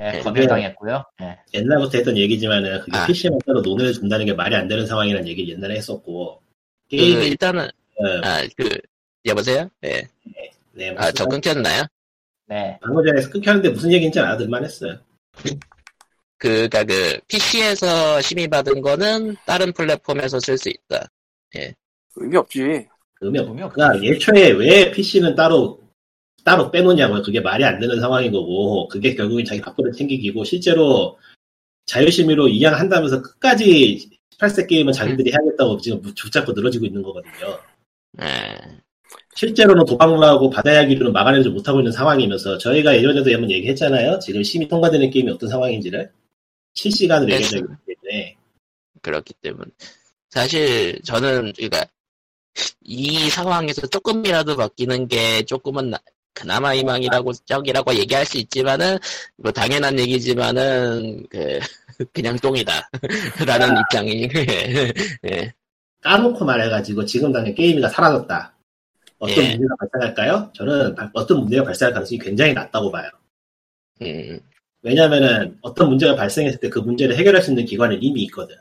[0.00, 0.20] 예, 네.
[0.20, 1.04] 검열당했고요.
[1.22, 1.38] 예.
[1.54, 3.06] 옛날부터 했던 얘기지만은 그게 아.
[3.06, 6.40] PC만 따로 논의를 준다는 게 말이 안 되는 상황이라는 얘기를 옛날에 했었고
[6.90, 8.78] 그 일단은 어, 아그
[9.26, 9.68] 여보세요?
[9.84, 10.02] 예.
[10.72, 11.82] 네, 아 저 끊겼나요?
[12.46, 12.78] 네.
[12.82, 14.98] 방금 전에 끊겼는데 무슨 얘기인지 알아들만 했어요.
[16.48, 21.06] 그니까 그 PC에서 심의받은 거는 다른 플랫폼에서 쓸 수 있다.
[22.16, 22.60] 의미 없지.
[23.22, 23.48] 의미 없.
[23.48, 23.74] 의미 없지.
[23.74, 25.80] 그러니까 예초에 왜 PC는 따로
[26.44, 27.22] 따로 빼놓냐고요.
[27.22, 31.18] 그게 말이 안 되는 상황인 거고 그게 결국엔 자기 밥벌을 챙기기고 실제로
[31.86, 37.58] 자유심의로 이양한다면서 끝까지 18세 게임은 자기들이 해야겠다고 지금 붙잡고 늘어지고 있는 거거든요.
[38.20, 38.26] 예.
[39.34, 44.18] 실제로는 도박하고 받아야기로는 막아내지 못하고 있는 상황이면서 저희가 예전에도 한번 얘기했잖아요.
[44.18, 46.12] 지금 심의 통과되는 게임이 어떤 상황인지를
[46.74, 48.36] 실시간으로 네, 얘기하기 때문에
[49.02, 49.70] 그렇기 때문에
[50.30, 51.86] 사실 저는 그러니까
[52.82, 55.98] 이 상황에서 조금이라도 바뀌는 게 조금은 나-
[56.32, 58.98] 그나마 희망이라고 적이라고 얘기할 수 있지만은
[59.36, 61.58] 뭐 당연한 얘기지만은 그
[62.12, 62.90] 그냥 똥이다
[63.46, 64.28] 라는 입장이
[65.30, 65.52] 예.
[66.00, 68.52] 까놓고 말해가지고 지금 당장 게임이가 사라졌다.
[69.20, 69.50] 어떤 예.
[69.56, 70.50] 문제가 발생할까요?
[70.54, 73.08] 저는 바- 어떤 문제가 발생할 가능성이 굉장히 낮다고 봐요.
[74.02, 74.40] 음,
[74.84, 78.56] 왜냐면은 어떤 문제가 발생했을 때 그 문제를 해결할 수 있는 기관은 이미 있거든.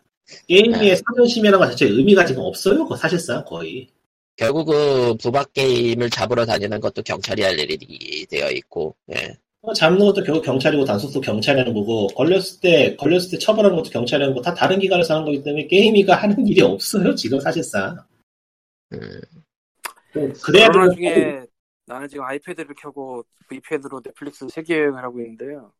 [0.47, 0.95] 게임의 네.
[0.95, 2.83] 사전심의라는 것 자체에 의미가 지금 없어요.
[2.83, 3.87] 그거 사실상 거의.
[4.35, 9.37] 결국은 부박 게임을 잡으러 다니는 것도 경찰이 할 일이 되어 있고 예.
[9.61, 13.91] 어, 잡는 것도 결국 경찰이고 단속도 경찰이 하는 거고 걸렸을 때 걸렸을 때 처벌하는 것도
[13.91, 17.13] 경찰이 하는 거다 다른 기관에서 하는 거기 때문에 게임이가 하는 일이 없어요.
[17.15, 17.97] 지금 사실상.
[18.93, 19.21] 음,
[20.13, 21.45] 좀 그래야 코로나 되는 중에
[21.85, 25.71] 나는 지금 아이패드를 켜고 VPN으로 넷플릭스 세계 여행을 하고 있는데요.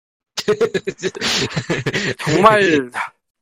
[2.25, 2.89] 정말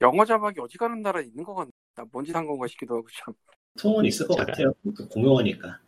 [0.01, 1.71] 영어 자막이 어디 가는 나라에 있는 것 같나?
[1.95, 3.33] 나 뭔짓 한 건가 싶기도 하고 참.
[3.79, 4.47] 통은 있을 것 저런.
[4.47, 4.73] 같아요.
[5.09, 5.79] 공용어니까.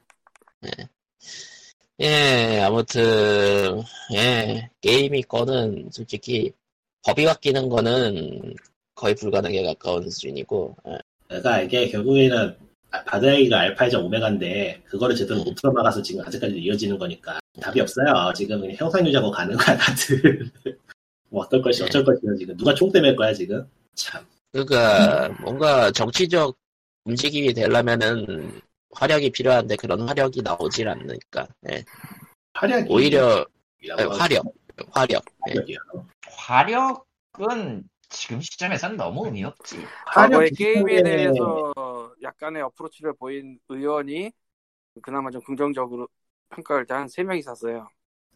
[1.99, 3.82] 예, 아무튼,
[4.14, 6.51] 예, 게임이 거는 솔직히
[7.05, 8.55] 법이 바뀌는 거는
[8.95, 10.97] 거의 불가능에 가까운 수준이고, 예.
[11.28, 12.55] 그러니까 이게 결국에는
[13.07, 18.32] 바다야기가 알파이자 오메가인데 그거를 제대로 못 풀어막아서 지금 아직까지 이어지는 거니까 답이 없어요.
[18.36, 20.51] 지금 형상 유지하고 가는 거야 다들.
[21.34, 23.67] 뭐 어떨 것이 어쩔 것이야 지금 누가 총 때릴 거야 지금.
[23.95, 24.23] 참.
[24.51, 26.55] 그러니까 뭔가 정치적
[27.05, 28.61] 움직임이 되려면은
[28.91, 31.84] 화력이 필요한데 그런 화력이 나오질 않으니까, 예.
[32.53, 33.43] 활약이 오히려
[33.84, 34.45] 예, 화력,
[34.91, 35.25] 화력.
[35.49, 35.53] 예.
[35.53, 35.77] 활약이야.
[36.27, 39.77] 화력은 지금 시점에서는 너무 의미 없지.
[40.05, 44.31] 과거의 화력 게임에 기준에 대해서 약간의 어프로치를 보인 의원이
[45.01, 46.07] 그나마 좀 긍정적으로
[46.49, 47.88] 평가를 한 세 명이 샀어요.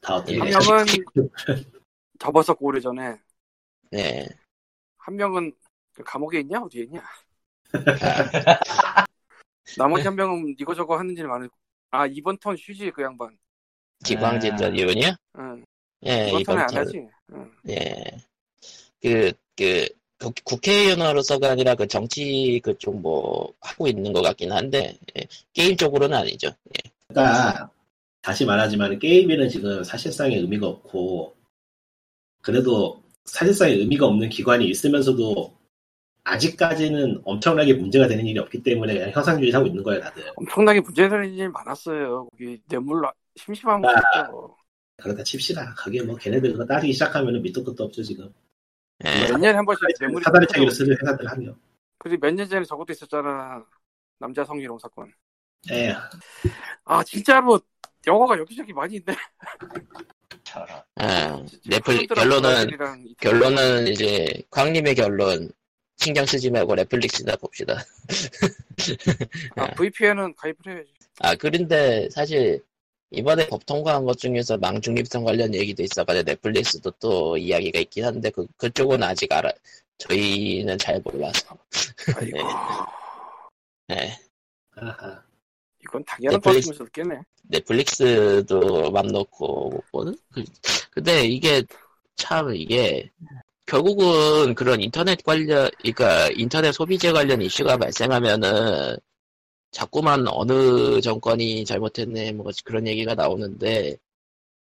[0.01, 0.09] 예.
[0.09, 0.35] 한 돼?
[0.39, 0.85] 명은
[2.19, 3.17] 접었었고 오래전에
[3.91, 4.27] 네.
[4.97, 5.53] 한 명은
[5.93, 7.01] 그 감옥에 있냐 어디에 있냐
[7.73, 9.05] 아,
[9.77, 11.49] 나머지 한 명은 이거저거 하는 일 많을
[11.91, 13.37] 아 이번 턴 쉬지 그 양반
[14.05, 14.57] 기광진 아.
[14.57, 15.15] 전 의원이요?
[15.39, 15.65] 응.
[16.05, 16.77] 예, 이번 턴에 안 턴.
[16.79, 17.51] 하지 응.
[17.69, 18.03] 예.
[19.01, 19.87] 그, 그,
[20.19, 26.17] 국- 국회의원으로서가 아니라 그 정치 그쪽 뭐 하고 있는 것 같긴 한데 예, 게임 쪽으로는
[26.17, 26.49] 아니죠.
[26.49, 26.91] 예.
[27.07, 27.69] 그러니까
[28.21, 31.36] 다시 말하지만 게임에는 지금 사실상의 의미가 없고
[32.57, 35.53] 그래도 사실상의 의미가 없는 기관이 있으면서도
[36.23, 40.23] 아직까지는 엄청나게 문제가 되는 일이 없기 때문에 그냥 형상주의 하고 있는 거예요 다들.
[40.37, 42.29] 엄청나게 문제되는 일 많았어요.
[42.31, 44.29] 거기 뇌물 나- 심심한 거 아.
[44.95, 45.75] 그러다 칩시다.
[45.77, 48.33] 그게 뭐 걔네들 그거 따지기 시작하면 밑도 끝도 없죠 지금.
[49.03, 49.27] 예.
[49.29, 50.71] 몇 년에 한 번씩 뇌물이 사다리 차기로.
[50.71, 51.59] 쓰는 회사들 하면.
[51.99, 53.61] 그리고 몇 년 전에 저것도 있었잖아.
[54.19, 55.11] 남자 성희롱 사건.
[55.71, 55.93] 예.
[56.85, 57.59] 아 진짜로
[58.07, 59.13] 영화가 여기저기 많이 있네.
[60.95, 62.77] 아, 넷플 콘트라 결론은.
[63.19, 65.51] 결론은 이제 광님의 결론
[65.97, 67.83] 신경 쓰지 말고 넷플릭스나 봅시다.
[69.55, 72.63] 아, VPN은 가입을 해야지 아 그런데 사실
[73.11, 78.45] 이번에 법 통과한 것 중에서 망중립성 관련 얘기도 있어가지고 넷플릭스도 또 이야기가 있긴 한데 그
[78.57, 79.49] 그쪽은 아직 알아
[79.97, 81.57] 저희는 잘 몰라서.
[82.15, 82.37] 아이고
[83.87, 84.19] 네.
[84.75, 85.26] 아하.
[85.87, 90.17] 이건 당연한 넷플릭스- 깨네 넷플릭스도 맘 놓고 못 보는?
[90.33, 90.43] 그-
[90.91, 91.63] 근데 이게
[92.15, 93.09] 참 이게
[93.65, 98.97] 결국은 그런 인터넷 관련, 그러니까 인터넷 소비재 관련 이슈가 발생하면은
[99.71, 103.97] 자꾸만 어느 정권이 잘못했네 뭐 그런 얘기가 나오는데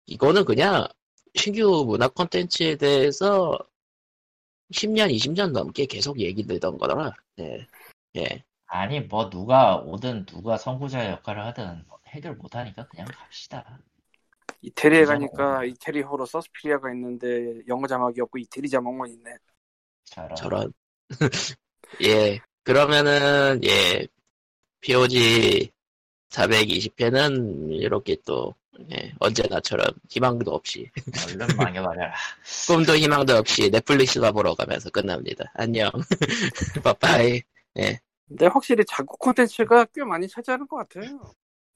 [0.07, 0.87] 이거는 그냥
[1.35, 3.57] 신규 문화 콘텐츠에 대해서
[4.71, 7.13] 10년, 20년 넘게 계속 얘기되던 거더라.
[7.35, 7.67] 네.
[8.15, 8.43] 예.
[8.67, 13.79] 아니 뭐 누가 오든 누가 선구자 역할을 하든 해결 못하니까 그냥 갑시다.
[14.61, 15.11] 이태리에 그죠?
[15.11, 19.31] 가니까 이태리 호로 서스피리아가 있는데 영어 자막이 없고 이태리 자막만 있네
[20.05, 20.35] 저런.
[20.35, 20.73] 저런.
[22.03, 22.39] 예.
[22.63, 24.07] 그러면은, 예.
[24.81, 25.71] POG
[26.29, 28.55] 420회는 이렇게 또,
[28.91, 29.13] 예.
[29.19, 30.89] 언제나처럼 희망도 없이,
[31.27, 32.13] 얼른 망해버려라.
[32.67, 35.51] 꿈도 희망도 없이 넷플릭스나 보러 가면서 끝납니다.
[35.55, 35.91] 안녕.
[36.83, 37.41] 빠빠이.
[38.27, 41.19] 근데 확실히 자국 콘텐츠가 꽤 많이 차지하는 것 같아요.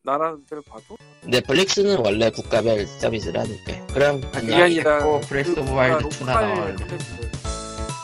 [0.03, 0.97] 나라들 봐도.
[1.25, 3.85] 넷플릭스는 원래 국가별 서비스를 하니까.
[3.93, 4.61] 그럼, 그게 안녕.
[4.61, 6.83] 아니라 어, 브레스 오브 와일드 그 2나 로컬 나와야 돼.
[6.85, 7.29] 콘텐츠.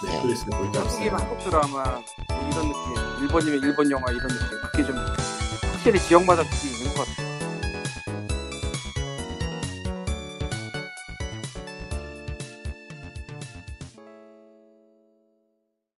[0.05, 1.11] 넷플릭스 볼게 없어요.
[1.11, 2.03] 한국 드라마 뭐
[2.51, 3.23] 이런 느낌.
[3.23, 4.57] 일본이면 일본 영화 이런 느낌.
[4.71, 4.95] 그게 좀
[5.71, 7.34] 확실히 지역마다 그게 있는 것 같아요